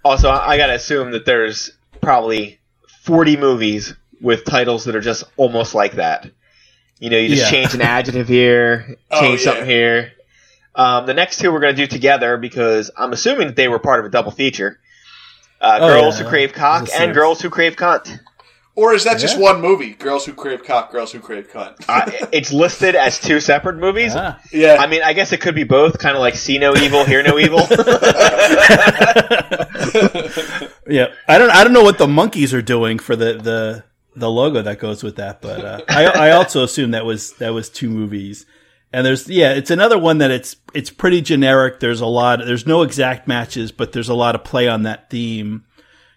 Also, 0.05 0.29
I, 0.29 0.53
I 0.53 0.57
gotta 0.57 0.75
assume 0.75 1.13
that 1.13 1.25
there's 1.25 1.71
probably 2.01 2.61
40 3.03 3.37
movies 3.37 3.95
with 4.21 4.45
titles 4.45 4.85
that 4.85 4.97
are 4.97 5.01
just 5.01 5.25
almost 5.37 5.75
like 5.75 5.93
that. 5.95 6.31
You 6.99 7.11
know, 7.11 7.19
you 7.19 7.29
just 7.29 7.43
Yeah. 7.43 7.51
change 7.51 7.75
an 7.75 7.83
adjective 7.83 8.27
here, 8.29 8.97
Oh, 9.11 9.21
change 9.21 9.41
yeah. 9.41 9.45
something 9.45 9.67
here. 9.67 10.13
Um, 10.75 11.07
the 11.07 11.15
next 11.15 11.39
two 11.41 11.53
we're 11.53 11.61
gonna 11.61 11.73
do 11.75 11.87
together 11.87 12.37
because 12.37 12.91
I'm 12.97 13.13
assuming 13.13 13.49
that 13.49 13.57
they 13.57 13.69
were 13.69 13.79
part 13.79 14.01
of 14.01 14.07
a 14.07 14.09
double 14.09 14.31
feature. 14.31 14.79
Uh, 15.61 15.79
Oh, 15.81 15.89
girls 15.89 16.19
yeah. 16.19 16.25
who 16.25 16.29
crave 16.31 16.53
cock 16.53 16.85
This 16.87 16.95
and 16.95 17.15
girls 17.15 17.41
who 17.41 17.49
crave 17.51 17.77
cunt. 17.77 18.19
or 18.75 18.93
is 18.93 19.05
that 19.05 19.19
just 19.19 19.37
Yeah. 19.37 19.43
one 19.43 19.61
movie? 19.63 19.91
Girls 19.95 20.27
who 20.27 20.35
crave 20.35 20.65
cock, 20.65 20.93
girls 20.93 21.13
who 21.13 21.19
crave 21.21 21.51
cunt. 21.51 21.77
Uh, 21.89 22.11
it's 22.33 22.53
listed 22.53 22.95
as 22.95 23.19
two 23.19 23.41
separate 23.41 23.77
movies. 23.77 24.13
Ah. 24.15 24.39
yeah, 24.53 24.77
I 24.79 24.87
mean, 24.87 25.03
I 25.03 25.15
guess 25.15 25.33
it 25.33 25.41
could 25.41 25.55
be 25.55 25.65
both, 25.65 25.99
kind 25.99 26.15
of 26.15 26.21
like 26.21 26.35
see 26.35 26.59
no 26.59 26.75
evil, 26.77 27.05
hear 27.05 27.23
no 27.23 27.39
evil. 27.39 27.61
Yeah, 30.89 31.07
I 31.27 31.39
don't. 31.39 31.51
I 31.51 31.65
don't 31.65 31.73
know 31.73 31.83
what 31.83 31.99
the 31.99 32.07
monkeys 32.07 32.55
are 32.55 32.63
doing 32.63 33.01
for 33.01 33.17
the 33.17 33.35
the 33.35 33.85
the 34.17 34.31
logo 34.31 34.63
that 34.63 34.79
goes 34.79 35.03
with 35.03 35.17
that, 35.17 35.41
but 35.41 35.65
uh, 35.65 35.81
I 35.89 36.07
I 36.07 36.31
also 36.33 36.65
assume 36.65 36.93
that 36.93 37.05
was 37.05 37.33
that 37.35 37.53
was 37.53 37.69
two 37.69 37.91
movies. 37.91 38.47
And 38.93 39.05
there's 39.05 39.29
yeah, 39.29 39.53
it's 39.53 39.71
another 39.71 39.99
one 39.99 40.19
that 40.19 40.31
it's 40.31 40.57
it's 40.73 40.91
pretty 40.91 41.21
generic. 41.21 41.81
There's 41.81 42.01
a 42.01 42.07
lot. 42.07 42.39
There's 42.39 42.67
no 42.67 42.83
exact 42.83 43.29
matches, 43.29 43.73
but 43.73 43.93
there's 43.93 44.09
a 44.09 44.15
lot 44.15 44.35
of 44.35 44.45
play 44.45 44.69
on 44.69 44.85
that 44.85 45.11
theme. 45.11 45.65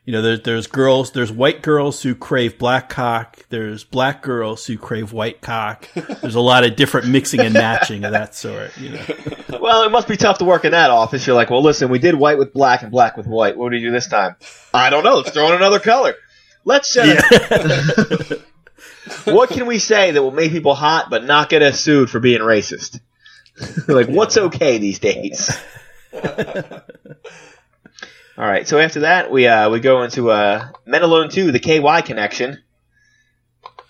You 0.05 0.13
know, 0.13 0.21
there's 0.21 0.41
there's 0.41 0.67
girls, 0.67 1.11
there's 1.11 1.31
white 1.31 1.61
girls 1.61 2.01
who 2.01 2.15
crave 2.15 2.57
black 2.57 2.89
cock. 2.89 3.45
There's 3.49 3.83
black 3.83 4.21
girls 4.23 4.65
who 4.65 4.77
crave 4.77 5.11
white 5.11 5.41
cock. 5.41 5.87
There's 5.93 6.35
a 6.35 6.39
lot 6.39 6.63
of 6.63 6.75
different 6.75 7.09
mixing 7.09 7.41
and 7.41 7.53
matching 7.53 8.05
of 8.05 8.13
that 8.13 8.33
sort. 8.33 8.75
You 8.77 8.91
know, 8.91 9.05
well, 9.59 9.83
it 9.83 9.91
must 9.91 10.07
be 10.07 10.15
tough 10.15 10.37
to 10.37 10.45
work 10.45 10.63
in 10.63 10.71
that 10.71 10.89
office. 10.89 11.27
You're 11.27 11.35
like, 11.35 11.49
well, 11.49 11.61
listen, 11.61 11.89
we 11.89 11.99
did 11.99 12.15
white 12.15 12.37
with 12.37 12.53
black 12.53 12.81
and 12.81 12.91
black 12.91 13.17
with 13.17 13.27
white. 13.27 13.57
What 13.57 13.69
do 13.69 13.75
we 13.75 13.83
do 13.83 13.91
this 13.91 14.07
time? 14.07 14.35
I 14.73 14.89
don't 14.89 15.03
know. 15.03 15.17
Let's 15.17 15.31
throw 15.31 15.47
in 15.49 15.53
another 15.53 15.79
color. 15.79 16.15
Let's. 16.65 16.95
Uh, 16.95 17.21
what 19.25 19.49
can 19.49 19.65
we 19.65 19.79
say 19.79 20.11
that 20.11 20.21
will 20.21 20.31
make 20.31 20.51
people 20.51 20.75
hot 20.75 21.09
but 21.09 21.23
not 21.23 21.49
get 21.49 21.61
us 21.61 21.79
sued 21.79 22.09
for 22.09 22.19
being 22.19 22.41
racist? 22.41 22.99
like, 23.87 24.07
what's 24.07 24.37
okay 24.37 24.77
these 24.77 24.99
days? 24.99 25.49
All 26.13 26.81
right. 28.37 28.67
So 28.67 28.79
after 28.79 29.01
that, 29.01 29.31
we 29.31 29.47
uh, 29.47 29.69
we 29.69 29.79
go 29.79 30.03
into 30.03 30.31
uh, 30.31 30.67
Men 30.85 31.03
Alone 31.03 31.29
Two: 31.29 31.51
The 31.51 31.59
KY 31.59 32.01
Connection, 32.03 32.61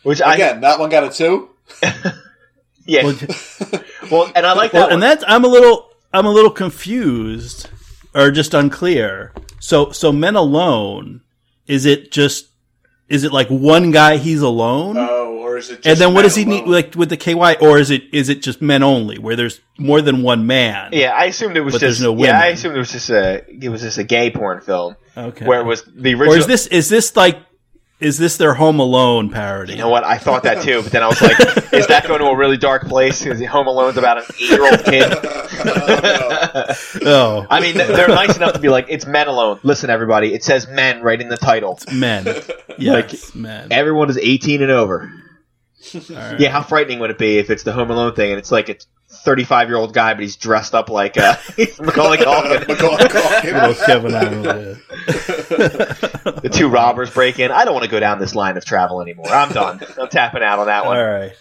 which 0.03 0.21
I 0.21 0.35
again, 0.35 0.61
that 0.61 0.79
one 0.79 0.89
got 0.89 1.03
a 1.03 1.09
two. 1.09 1.49
yeah. 2.85 3.03
Well, 3.03 3.15
Well, 4.11 4.31
and 4.35 4.45
I 4.45 4.53
like 4.53 4.71
that. 4.71 4.79
Well, 4.79 4.83
one. 4.87 4.93
and 4.93 5.03
that's 5.03 5.23
I'm 5.27 5.43
a 5.43 5.47
little 5.47 5.89
I'm 6.13 6.25
a 6.25 6.31
little 6.31 6.51
confused 6.51 7.69
or 8.15 8.31
just 8.31 8.53
unclear. 8.53 9.33
So 9.59 9.91
so 9.91 10.11
men 10.11 10.35
alone 10.35 11.21
is 11.67 11.85
it 11.85 12.11
just 12.11 12.48
is 13.09 13.23
it 13.23 13.31
like 13.33 13.47
one 13.49 13.91
guy 13.91 14.17
he's 14.17 14.41
alone? 14.41 14.95
Oh, 14.97 15.37
or 15.39 15.57
is 15.57 15.69
it? 15.69 15.75
Just 15.77 15.87
and 15.87 15.97
then 15.97 16.09
what 16.13 16.21
men 16.21 16.23
does 16.23 16.35
he 16.35 16.43
alone? 16.43 16.65
need 16.65 16.67
like 16.67 16.95
with 16.95 17.09
the 17.09 17.17
KY 17.17 17.55
or 17.61 17.77
is 17.79 17.89
it 17.91 18.03
is 18.13 18.29
it 18.29 18.41
just 18.41 18.61
men 18.61 18.83
only 18.83 19.17
where 19.17 19.35
there's 19.35 19.61
more 19.77 20.01
than 20.01 20.21
one 20.21 20.45
man? 20.47 20.91
Yeah, 20.93 21.11
I 21.11 21.25
assumed 21.25 21.57
it 21.57 21.61
was 21.61 21.73
But 21.73 21.81
just 21.81 21.99
there's 21.99 22.01
no 22.15 22.23
yeah. 22.23 22.39
I 22.39 22.47
assumed 22.47 22.75
it 22.75 22.79
was 22.79 22.91
just 22.91 23.09
a 23.09 23.43
it 23.47 23.69
was 23.69 23.81
just 23.81 23.97
a 23.97 24.03
gay 24.03 24.29
porn 24.31 24.61
film 24.61 24.95
Okay. 25.17 25.45
where 25.45 25.59
it 25.59 25.65
was 25.65 25.83
the 25.83 26.13
original. 26.13 26.33
or 26.33 26.37
is 26.37 26.47
this 26.47 26.67
is 26.67 26.87
this 26.89 27.15
like 27.15 27.37
is 27.99 28.17
this 28.17 28.37
their 28.37 28.53
Home 28.53 28.79
Alone 28.79 29.29
parody? 29.29 29.73
You 29.73 29.79
know 29.79 29.89
what? 29.89 30.03
I 30.03 30.17
thought 30.17 30.43
that 30.43 30.63
too, 30.63 30.81
but 30.81 30.91
then 30.91 31.03
I 31.03 31.07
was 31.07 31.21
like, 31.21 31.37
is 31.73 31.87
that 31.87 32.05
going 32.07 32.19
to 32.19 32.27
a 32.27 32.35
really 32.35 32.57
dark 32.57 32.87
place? 32.87 33.23
Because 33.23 33.43
Home 33.47 33.67
Alone's 33.67 33.97
about 33.97 34.19
an 34.19 34.23
eight-year-old 34.39 34.85
kid. 34.85 35.13
Oh, 37.05 37.45
I 37.49 37.59
mean, 37.59 37.75
they're 37.77 38.07
nice 38.07 38.35
enough 38.37 38.53
to 38.53 38.59
be 38.59 38.69
like, 38.69 38.85
it's 38.89 39.05
men 39.05 39.27
alone. 39.27 39.59
Listen, 39.63 39.89
everybody, 39.89 40.33
it 40.33 40.43
says 40.43 40.67
men 40.67 41.01
right 41.01 41.19
in 41.19 41.27
the 41.29 41.37
title. 41.37 41.79
men. 41.93 42.25
Yes, 42.77 43.35
men. 43.35 43.67
Everyone 43.71 44.09
is 44.09 44.17
18 44.17 44.61
and 44.61 44.71
over. 44.71 45.11
All 45.93 46.01
right. 46.09 46.39
Yeah, 46.39 46.49
how 46.49 46.63
frightening 46.63 46.99
would 46.99 47.09
it 47.09 47.17
be 47.17 47.37
if 47.37 47.49
it's 47.49 47.63
the 47.63 47.73
Home 47.73 47.91
Alone 47.91 48.15
thing 48.15 48.31
and 48.31 48.39
it's 48.39 48.53
like 48.53 48.69
a 49.25 49.29
35-year-old 49.29 49.93
guy, 49.93 50.13
but 50.13 50.21
he's 50.21 50.35
dressed 50.35 50.73
up 50.73 50.89
like 50.89 51.17
uh, 51.17 51.35
Macaulay 51.79 52.17
Culkin. 52.17 52.67
Macaulay 52.67 53.03
Culkin. 53.05 53.85
Kevin 53.85 54.15
Arnold, 54.15 54.45
yeah. 54.45 54.75
the 56.41 56.49
two 56.51 56.69
robbers 56.69 57.09
break 57.09 57.39
in. 57.39 57.51
I 57.51 57.65
don't 57.65 57.73
want 57.73 57.83
to 57.85 57.89
go 57.89 57.99
down 57.99 58.19
this 58.19 58.35
line 58.35 58.57
of 58.57 58.65
travel 58.65 59.01
anymore. 59.01 59.27
I'm 59.29 59.51
done. 59.51 59.79
I'm 59.99 60.09
tapping 60.09 60.43
out 60.43 60.59
on 60.59 60.67
that 60.67 60.85
one. 60.85 60.97
All 60.97 61.05
right. 61.05 61.31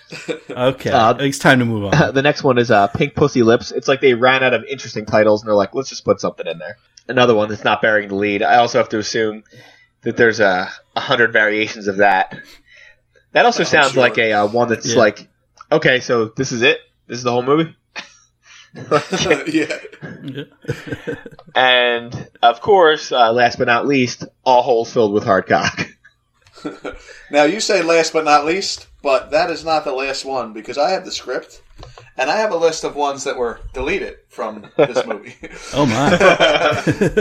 Okay. 0.50 0.90
Uh, 0.90 1.14
it's 1.18 1.38
time 1.38 1.58
to 1.58 1.64
move 1.64 1.92
on. 1.92 2.14
the 2.14 2.22
next 2.22 2.42
one 2.42 2.58
is 2.58 2.70
uh, 2.70 2.88
Pink 2.88 3.14
Pussy 3.14 3.42
Lips. 3.42 3.70
It's 3.72 3.88
like 3.88 4.00
they 4.00 4.14
ran 4.14 4.42
out 4.42 4.54
of 4.54 4.64
interesting 4.64 5.06
titles 5.06 5.42
and 5.42 5.48
they're 5.48 5.54
like, 5.56 5.74
let's 5.74 5.88
just 5.88 6.04
put 6.04 6.20
something 6.20 6.46
in 6.46 6.58
there. 6.58 6.78
Another 7.08 7.34
one 7.34 7.48
that's 7.48 7.64
not 7.64 7.80
bearing 7.82 8.08
the 8.08 8.14
lead. 8.14 8.42
I 8.42 8.56
also 8.56 8.78
have 8.78 8.88
to 8.90 8.98
assume 8.98 9.44
that 10.02 10.16
there's 10.16 10.40
a, 10.40 10.70
a 10.96 11.00
hundred 11.00 11.32
variations 11.32 11.88
of 11.88 11.98
that. 11.98 12.36
That 13.32 13.44
also 13.44 13.62
I'm 13.62 13.66
sounds 13.68 13.92
sure. 13.92 14.02
like 14.02 14.18
a 14.18 14.32
uh, 14.32 14.46
one 14.46 14.68
that's 14.68 14.86
Yeah. 14.92 14.98
like, 14.98 15.28
okay, 15.70 16.00
so 16.00 16.26
this 16.26 16.52
is 16.52 16.62
it. 16.62 16.78
This 17.08 17.18
is 17.18 17.24
the 17.24 17.32
whole 17.32 17.42
movie. 17.42 17.74
yeah. 19.48 19.78
and 21.54 22.28
of 22.42 22.60
course, 22.60 23.10
uh, 23.10 23.32
last 23.32 23.58
but 23.58 23.66
not 23.66 23.86
least, 23.86 24.24
all 24.44 24.62
holes 24.62 24.92
filled 24.92 25.12
with 25.12 25.24
hard 25.24 25.46
cock. 25.46 25.88
Now 27.30 27.44
you 27.44 27.60
say 27.60 27.82
last 27.82 28.12
but 28.12 28.24
not 28.24 28.44
least, 28.46 28.88
but 29.02 29.30
that 29.30 29.50
is 29.50 29.64
not 29.64 29.84
the 29.84 29.92
last 29.92 30.24
one 30.24 30.52
because 30.52 30.78
I 30.78 30.90
have 30.90 31.04
the 31.04 31.12
script 31.12 31.62
and 32.16 32.30
I 32.30 32.36
have 32.36 32.50
a 32.52 32.56
list 32.56 32.84
of 32.84 32.96
ones 32.96 33.22
that 33.24 33.36
were 33.36 33.60
deleted 33.74 34.16
from 34.28 34.66
this 34.76 35.06
movie. 35.06 35.36
Oh 35.72 35.86
my. 35.86 36.10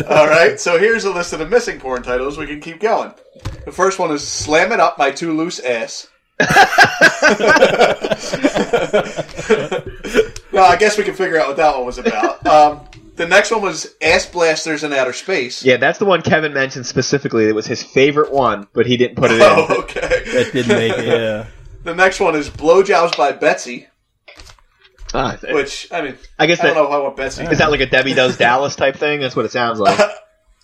All 0.07 0.27
right, 0.27 0.59
so 0.59 0.79
here's 0.79 1.03
a 1.03 1.11
list 1.11 1.33
of 1.33 1.39
the 1.39 1.47
missing 1.47 1.79
porn 1.79 2.03
titles. 2.03 2.37
We 2.37 2.47
can 2.47 2.61
keep 2.61 2.79
going. 2.79 3.13
The 3.65 3.71
first 3.71 3.99
one 3.99 4.11
is 4.11 4.27
"Slam 4.27 4.71
It 4.71 4.79
Up" 4.79 4.97
by 4.97 5.11
Two 5.11 5.35
Loose 5.37 5.59
Ass. 5.59 6.07
Well, 10.57 10.71
I 10.71 10.75
guess 10.75 10.97
we 10.97 11.03
can 11.03 11.13
figure 11.15 11.39
out 11.39 11.47
what 11.47 11.57
that 11.57 11.75
one 11.75 11.85
was 11.85 11.97
about. 11.97 12.45
Um, 12.47 12.81
The 13.15 13.25
next 13.27 13.49
one 13.51 13.61
was 13.63 13.95
Ass 14.01 14.25
Blasters 14.27 14.83
in 14.83 14.93
Outer 14.93 15.11
Space. 15.13 15.63
Yeah, 15.65 15.77
that's 15.77 15.97
the 15.97 16.05
one 16.05 16.21
Kevin 16.21 16.53
mentioned 16.53 16.85
specifically. 16.85 17.45
It 17.47 17.55
was 17.55 17.65
his 17.65 17.81
favorite 17.83 18.31
one, 18.31 18.67
but 18.73 18.85
he 18.85 18.95
didn't 18.95 19.15
put 19.17 19.31
it 19.31 19.35
in. 19.35 19.41
Oh, 19.41 19.79
okay. 19.79 20.01
That 20.33 20.49
didn't 20.53 20.67
make 20.77 20.93
it. 20.97 21.07
Yeah. 21.07 21.45
The 21.83 21.95
next 21.95 22.19
one 22.19 22.35
is 22.35 22.49
Blowjobs 22.49 23.15
by 23.17 23.31
Betsy, 23.31 23.87
Ah, 25.13 25.37
which 25.51 25.87
I 25.91 26.01
mean, 26.01 26.17
I 26.37 26.45
guess 26.45 26.59
I 26.59 26.63
don't 26.65 26.75
that 26.75 26.81
know 26.83 26.89
how 26.91 27.03
what 27.03 27.15
Betsy. 27.15 27.43
is 27.43 27.59
that 27.59 27.71
like 27.71 27.79
a 27.79 27.85
Debbie 27.85 28.13
Does 28.13 28.35
Dallas 28.35 28.75
type 28.75 28.97
thing. 28.97 29.21
That's 29.21 29.37
what 29.37 29.45
it 29.45 29.51
sounds 29.51 29.79
like. 29.79 29.97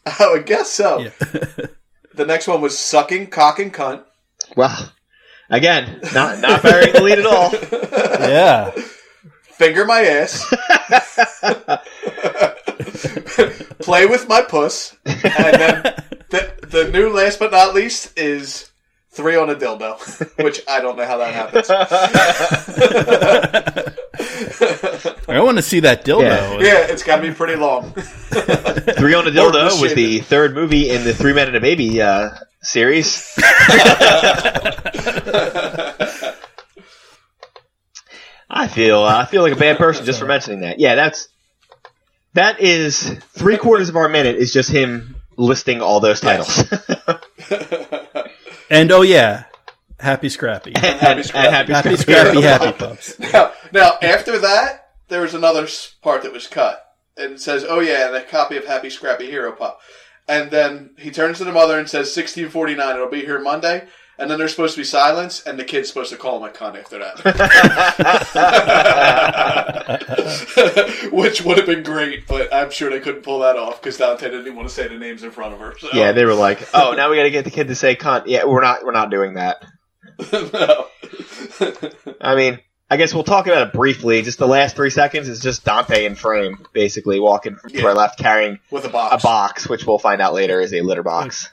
I 0.06 0.30
would 0.32 0.46
guess 0.46 0.70
so. 0.70 1.00
Yeah. 1.00 1.12
The 2.14 2.26
next 2.26 2.48
one 2.48 2.60
was 2.60 2.78
Sucking 2.78 3.28
Cock 3.28 3.60
and 3.60 3.74
Cunt. 3.74 4.04
Well, 4.58 4.92
again, 5.50 6.02
not 6.14 6.40
not 6.40 6.62
burying 6.62 6.92
the 6.94 7.02
lead 7.02 7.20
at 7.20 7.26
all. 7.26 7.52
yeah. 8.30 8.72
Finger 9.54 9.86
my 9.86 10.02
ass. 10.02 10.44
Play 13.80 14.06
with 14.06 14.28
my 14.28 14.42
puss. 14.42 14.96
And 15.06 15.22
then 15.24 15.84
the, 16.30 16.54
the 16.68 16.90
new 16.92 17.10
last 17.10 17.40
but 17.40 17.52
not 17.52 17.74
least 17.76 18.18
is 18.18 18.72
three 19.12 19.36
on 19.36 19.50
a 19.50 19.56
dildo, 19.56 19.98
which 20.44 20.62
I 20.68 20.80
don't 20.82 20.98
know 20.98 21.06
how 21.06 21.18
that 21.18 21.34
happens. 21.34 21.70
I 25.28 25.40
want 25.42 25.58
to 25.58 25.62
see 25.64 25.82
that 25.82 26.06
dildo. 26.06 26.22
Yeah. 26.24 26.60
yeah, 26.60 26.88
it's 26.90 27.04
got 27.04 27.18
to 27.18 27.22
be 27.22 27.32
pretty 27.32 27.56
long. 27.56 27.92
Three 28.98 29.14
on 29.14 29.26
a 29.26 29.30
Or 29.30 29.52
Dildo 29.52 29.66
was 29.66 29.82
machine. 29.82 29.96
the 29.96 30.20
third 30.20 30.54
movie 30.56 30.90
in 30.90 31.04
the 31.04 31.14
Three 31.14 31.34
Men 31.34 31.48
and 31.48 31.56
a 31.56 31.62
Baby 31.62 32.02
uh, 32.02 32.30
series. 32.62 33.34
I 38.56 38.68
feel 38.68 39.00
uh, 39.04 39.18
I 39.18 39.26
feel 39.26 39.42
like 39.42 39.54
a 39.54 39.58
bad 39.58 39.78
person 39.78 40.06
just 40.06 40.20
for 40.20 40.26
mentioning 40.28 40.60
that. 40.62 40.80
Yeah, 40.80 40.94
that's 40.96 41.28
that 42.34 42.60
is 42.62 43.10
three 43.32 43.58
quarters 43.58 43.90
of 43.90 43.96
our 43.96 44.08
minute 44.08 44.36
is 44.36 44.54
just 44.54 44.70
him 44.70 45.16
listing 45.38 45.82
all 45.82 46.00
those 46.00 46.20
titles. 46.22 46.64
And 48.70 48.92
oh 48.92 49.02
yeah, 49.02 49.44
Happy 50.00 50.30
Scrappy. 50.30 50.74
and, 50.76 50.86
and 50.86 51.26
Scrappy. 51.26 51.50
happy, 51.50 51.74
Happy 51.74 51.96
Scrappy. 51.96 52.42
Scrappy 52.42 52.42
Happy 52.66 52.72
Pups. 52.78 53.20
now, 53.20 53.52
now, 53.72 53.92
after 54.02 54.40
that, 54.40 54.88
there 55.10 55.22
was 55.22 55.34
another 55.36 55.68
part 56.02 56.24
that 56.24 56.34
was 56.34 56.48
cut. 56.48 56.80
And 57.16 57.40
says, 57.40 57.64
oh 57.68 57.80
yeah, 57.80 58.08
and 58.08 58.16
a 58.16 58.24
copy 58.24 58.58
of 58.58 58.66
Happy 58.66 58.90
Scrappy 58.90 59.28
Hero 59.30 59.52
Pop. 59.52 59.80
And 60.28 60.50
then 60.50 60.96
he 60.98 61.12
turns 61.12 61.38
to 61.38 61.44
the 61.44 61.52
mother 61.52 61.78
and 61.78 61.88
says, 61.88 62.08
1649, 62.16 62.96
it'll 62.96 63.10
be 63.10 63.22
here 63.22 63.40
Monday. 63.40 63.88
And 64.20 64.30
then 64.30 64.38
there's 64.38 64.52
supposed 64.52 64.76
to 64.76 64.82
be 64.82 64.86
silence, 64.86 65.42
and 65.44 65.58
the 65.58 65.64
kid's 65.64 65.88
supposed 65.90 66.12
to 66.12 66.18
call 66.18 66.38
him 66.38 66.44
a 66.50 66.54
cunt 66.54 66.78
after 66.80 67.00
that. 67.00 67.20
Which 71.12 71.42
would 71.42 71.58
have 71.58 71.66
been 71.66 71.82
great, 71.84 72.28
but 72.28 72.54
I'm 72.54 72.70
sure 72.70 72.90
they 72.92 73.00
couldn't 73.00 73.24
pull 73.24 73.40
that 73.40 73.56
off 73.58 73.82
because 73.82 73.98
Dante 73.98 74.26
didn't 74.26 74.42
even 74.42 74.56
want 74.56 74.68
to 74.70 74.74
say 74.74 74.88
the 74.88 74.98
names 74.98 75.24
in 75.24 75.32
front 75.32 75.54
of 75.56 75.60
her. 75.60 75.74
So. 75.80 75.90
Yeah, 75.94 76.12
they 76.12 76.26
were 76.26 76.34
like, 76.36 76.68
"Oh, 76.74 76.94
now 76.96 77.10
we 77.10 77.16
got 77.18 77.24
to 77.24 77.32
get 77.32 77.44
the 77.46 77.52
kid 77.52 77.68
to 77.70 77.76
say 77.76 77.96
cunt." 77.96 78.24
Yeah, 78.28 78.46
we're 78.46 78.62
not 78.62 78.86
we're 78.86 78.92
not 78.92 79.10
doing 79.10 79.34
that. 79.34 79.64
no. 80.32 80.88
I 82.22 82.36
mean, 82.36 82.60
I 82.92 82.98
guess 82.98 83.14
we'll 83.16 83.24
talk 83.24 83.48
about 83.48 83.68
it 83.68 83.74
briefly. 83.74 84.22
Just 84.22 84.38
the 84.38 84.48
last 84.48 84.76
three 84.76 84.92
seconds 84.92 85.28
is 85.28 85.40
just 85.40 85.66
Dante 85.66 86.06
in 86.06 86.14
frame, 86.16 86.66
basically 86.74 87.20
walking 87.20 87.58
to 87.68 87.74
Yeah. 87.76 87.86
our 87.88 87.96
left, 87.96 88.20
carrying 88.20 88.60
With 88.70 88.86
a 88.86 88.90
box, 88.90 89.14
a 89.14 89.18
box. 89.18 89.24
box, 89.24 89.70
which 89.70 89.86
we'll 89.88 89.98
find 89.98 90.22
out 90.22 90.34
later 90.36 90.60
is 90.60 90.72
a 90.74 90.82
litter 90.82 91.02
box. 91.04 91.50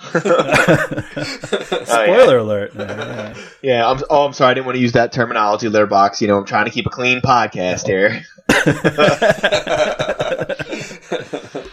Spoiler 1.84 2.38
alert. 2.38 2.72
Yeah. 2.74 3.34
Yeah, 3.62 3.90
I'm, 3.90 4.00
oh, 4.08 4.24
I'm 4.24 4.32
sorry, 4.32 4.52
I 4.52 4.54
didn't 4.54 4.66
want 4.66 4.76
to 4.76 4.82
use 4.82 4.92
that 4.92 5.12
terminology, 5.12 5.68
litter 5.68 5.86
box. 5.86 6.22
You 6.22 6.28
know, 6.28 6.38
I'm 6.38 6.46
trying 6.46 6.64
to 6.64 6.70
keep 6.70 6.86
a 6.86 6.90
clean 6.90 7.20
podcast 7.20 7.86
here. 7.86 8.22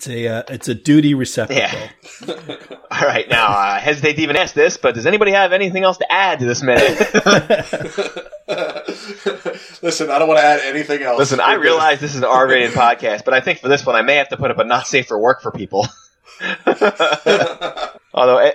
It's 0.00 0.08
a 0.08 0.28
uh, 0.28 0.42
it's 0.48 0.68
a 0.68 0.74
duty 0.74 1.12
receptacle. 1.12 1.62
Yeah. 1.62 1.90
All 2.90 3.06
right, 3.06 3.28
now 3.28 3.48
uh, 3.48 3.76
I 3.76 3.80
hesitate 3.80 4.14
to 4.14 4.22
even 4.22 4.34
ask 4.34 4.54
this, 4.54 4.78
but 4.78 4.94
does 4.94 5.04
anybody 5.04 5.32
have 5.32 5.52
anything 5.52 5.84
else 5.84 5.98
to 5.98 6.10
add 6.10 6.38
to 6.38 6.46
this 6.46 6.62
minute? 6.62 6.98
Listen, 9.82 10.10
I 10.10 10.18
don't 10.18 10.28
want 10.28 10.40
to 10.40 10.44
add 10.44 10.60
anything 10.60 11.02
else. 11.02 11.18
Listen, 11.18 11.40
I 11.40 11.54
realize 11.54 12.00
this 12.00 12.14
is 12.14 12.22
an 12.22 12.24
R-rated 12.24 12.70
podcast, 12.70 13.26
but 13.26 13.34
I 13.34 13.40
think 13.40 13.58
for 13.58 13.68
this 13.68 13.84
one, 13.84 13.94
I 13.94 14.00
may 14.00 14.14
have 14.14 14.30
to 14.30 14.38
put 14.38 14.50
up 14.50 14.58
a 14.58 14.64
not 14.64 14.86
safe 14.86 15.06
for 15.06 15.18
work 15.18 15.42
for 15.42 15.50
people. 15.50 15.86
Although 18.14 18.38
eh, 18.38 18.52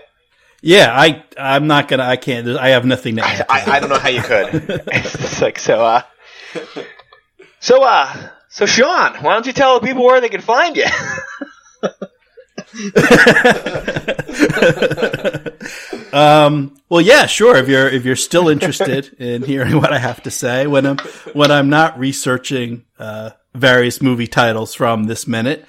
Yeah, 0.62 0.91
I 0.93 1.24
I'm 1.38 1.67
not 1.67 1.88
gonna. 1.88 2.04
I 2.04 2.17
can't. 2.17 2.48
I 2.48 2.69
have 2.69 2.86
nothing 2.86 3.17
to 3.17 3.26
I, 3.26 3.30
add. 3.30 3.45
I, 3.50 3.78
I 3.78 3.80
don't 3.80 3.89
know 3.89 4.00
how 4.00 4.10
you 4.10 4.21
could. 4.21 4.50
it's 4.88 5.41
like 5.41 5.60
so. 5.60 5.84
Uh, 5.84 6.02
so 7.60 7.84
uh, 7.84 8.30
so 8.50 8.65
Sean, 8.65 9.15
why 9.24 9.34
don't 9.34 9.45
you 9.45 9.54
tell 9.54 9.80
the 9.80 9.86
people 9.86 10.04
where 10.04 10.21
they 10.21 10.30
can 10.30 10.41
find 10.41 10.78
you? 10.78 10.86
um, 16.13 16.76
well, 16.89 17.02
yeah, 17.02 17.26
sure. 17.26 17.58
If 17.58 17.67
you're 17.67 17.89
if 17.89 18.06
you're 18.06 18.15
still 18.15 18.50
interested 18.50 19.15
in 19.19 19.43
hearing 19.43 19.78
what 19.78 19.93
I 19.93 20.00
have 20.00 20.24
to 20.24 20.32
say 20.32 20.67
when 20.67 20.86
I'm 20.86 20.98
when 21.34 21.52
I'm 21.52 21.69
not 21.69 22.00
researching 22.00 22.86
uh, 23.00 23.32
various 23.54 24.02
movie 24.02 24.28
titles 24.28 24.74
from 24.74 25.06
this 25.06 25.28
minute, 25.28 25.65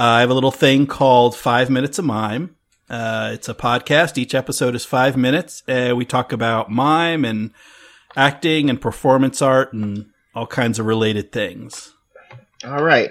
uh, 0.00 0.02
I 0.02 0.20
have 0.20 0.30
a 0.30 0.34
little 0.34 0.50
thing 0.50 0.86
called 0.86 1.36
Five 1.36 1.68
Minutes 1.68 1.98
of 1.98 2.06
Mime. 2.06 2.56
Uh, 2.88 3.32
it's 3.34 3.50
a 3.50 3.54
podcast. 3.54 4.16
Each 4.16 4.34
episode 4.34 4.74
is 4.74 4.82
five 4.82 5.14
minutes. 5.14 5.62
Uh, 5.68 5.92
we 5.94 6.06
talk 6.06 6.32
about 6.32 6.70
mime 6.70 7.26
and 7.26 7.50
acting 8.16 8.70
and 8.70 8.80
performance 8.80 9.42
art 9.42 9.74
and 9.74 10.06
all 10.34 10.46
kinds 10.46 10.78
of 10.78 10.86
related 10.86 11.32
things. 11.32 11.94
All 12.64 12.82
right. 12.82 13.10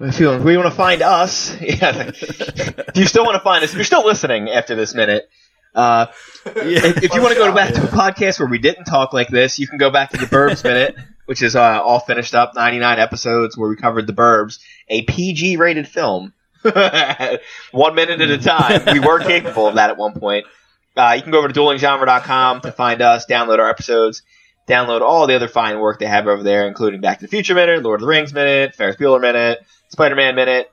If 0.00 0.18
you, 0.18 0.32
if 0.32 0.42
we 0.42 0.56
want 0.56 0.70
to 0.70 0.74
find 0.74 1.02
us, 1.02 1.54
yeah. 1.60 2.10
if 2.14 2.96
you 2.96 3.04
still 3.04 3.26
want 3.26 3.34
to 3.34 3.44
find 3.44 3.62
us, 3.62 3.68
if 3.68 3.76
you're 3.76 3.84
still 3.84 4.06
listening 4.06 4.48
after 4.48 4.76
this 4.76 4.94
minute, 4.94 5.28
uh, 5.74 6.06
if, 6.46 7.02
if 7.02 7.14
you 7.14 7.20
want 7.20 7.34
to 7.34 7.38
go 7.38 7.54
back 7.54 7.74
to 7.74 7.82
a 7.82 7.86
podcast 7.86 8.40
where 8.40 8.48
we 8.48 8.56
didn't 8.56 8.86
talk 8.86 9.12
like 9.12 9.28
this, 9.28 9.58
you 9.58 9.68
can 9.68 9.76
go 9.76 9.90
back 9.90 10.08
to 10.12 10.16
the 10.16 10.24
Burbs 10.24 10.64
Minute, 10.64 10.96
which 11.26 11.42
is 11.42 11.54
uh, 11.54 11.82
all 11.82 12.00
finished 12.00 12.34
up, 12.34 12.54
99 12.54 12.98
episodes 12.98 13.56
where 13.56 13.68
we 13.68 13.76
covered 13.76 14.06
the 14.06 14.12
Burbs, 14.12 14.58
a 14.88 15.02
PG 15.02 15.56
rated 15.58 15.86
film. 15.86 16.32
one 17.70 17.94
minute 17.94 18.20
at 18.20 18.30
a 18.30 18.38
time. 18.38 18.82
We 18.92 19.00
were 19.00 19.20
capable 19.20 19.68
of 19.68 19.76
that 19.76 19.90
at 19.90 19.96
one 19.96 20.18
point. 20.18 20.46
Uh, 20.96 21.12
you 21.16 21.22
can 21.22 21.30
go 21.30 21.38
over 21.38 21.48
to 21.48 21.54
duelinggenre.com 21.54 22.62
to 22.62 22.72
find 22.72 23.02
us, 23.02 23.26
download 23.26 23.58
our 23.58 23.68
episodes, 23.68 24.22
download 24.66 25.02
all 25.02 25.26
the 25.26 25.36
other 25.36 25.48
fine 25.48 25.78
work 25.78 25.98
they 25.98 26.06
have 26.06 26.26
over 26.26 26.42
there, 26.42 26.66
including 26.66 27.00
Back 27.00 27.18
to 27.18 27.26
the 27.26 27.28
Future 27.28 27.54
Minute, 27.54 27.82
Lord 27.82 28.00
of 28.00 28.00
the 28.02 28.08
Rings 28.08 28.32
Minute, 28.32 28.74
Ferris 28.74 28.96
Bueller 28.96 29.20
Minute, 29.20 29.60
Spider-Man 29.90 30.34
Minute, 30.34 30.70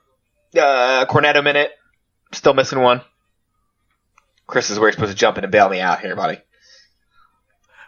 uh, 0.56 1.04
Cornetto 1.08 1.44
Minute. 1.44 1.70
Still 2.32 2.54
missing 2.54 2.80
one. 2.80 3.02
Chris 4.46 4.70
is 4.70 4.78
where 4.78 4.88
you're 4.88 4.92
supposed 4.92 5.12
to 5.12 5.16
jump 5.16 5.38
in 5.38 5.44
and 5.44 5.52
bail 5.52 5.68
me 5.68 5.80
out 5.80 6.00
here, 6.00 6.16
buddy. 6.16 6.38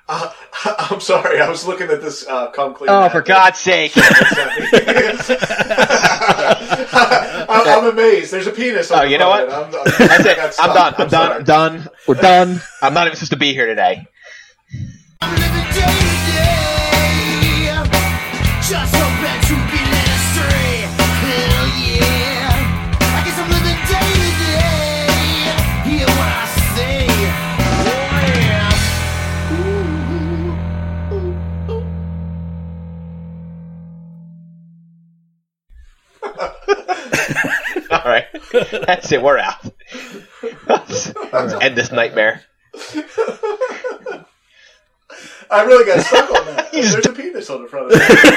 Uh, 0.09 0.31
I'm 0.90 1.01
sorry, 1.01 1.40
I 1.40 1.49
was 1.49 1.66
looking 1.66 1.90
at 1.90 2.01
this 2.01 2.27
uh, 2.27 2.51
come 2.51 2.75
clean. 2.75 2.90
Oh, 2.90 3.09
for 3.09 3.23
God's 3.23 3.59
sake! 3.59 3.92
I'm, 7.49 7.66
I'm 7.69 7.87
amazed. 7.92 8.33
There's 8.33 8.47
a 8.47 8.53
penis. 8.53 8.90
On 8.90 9.01
Oh, 9.01 9.03
the 9.03 9.11
you 9.11 9.19
know 9.19 9.29
what? 9.29 9.51
I'm, 9.53 9.64
I'm, 9.64 9.71
That's 9.73 10.25
it. 10.27 10.38
I 10.61 10.66
got 10.66 10.71
I'm 10.71 10.75
done. 10.75 10.95
I'm 10.99 11.09
done. 11.09 11.33
I'm 11.33 11.45
done. 11.45 11.88
We're 12.07 12.14
done. 12.14 12.61
I'm 12.83 12.95
not 12.95 13.07
even 13.07 13.16
supposed 13.16 13.33
to 13.33 13.37
be 13.38 13.53
here 13.53 13.66
today. 13.66 14.07
Right, 38.07 38.27
that's 38.87 39.12
it. 39.12 39.23
We're 39.23 39.38
out. 39.38 39.62
Let's, 40.66 41.14
let's 41.33 41.55
end 41.55 41.77
this 41.77 41.92
nightmare. 41.92 42.42
I 45.51 45.62
really 45.62 45.85
got 45.85 46.05
stuck 46.05 46.31
on 46.31 46.47
that. 46.47 46.73
There's 46.73 47.07
a 47.07 47.12
penis 47.12 47.49
on 47.51 47.62
the 47.62 47.69
front 47.69 47.92
of 47.92 47.92
it. 47.95 48.01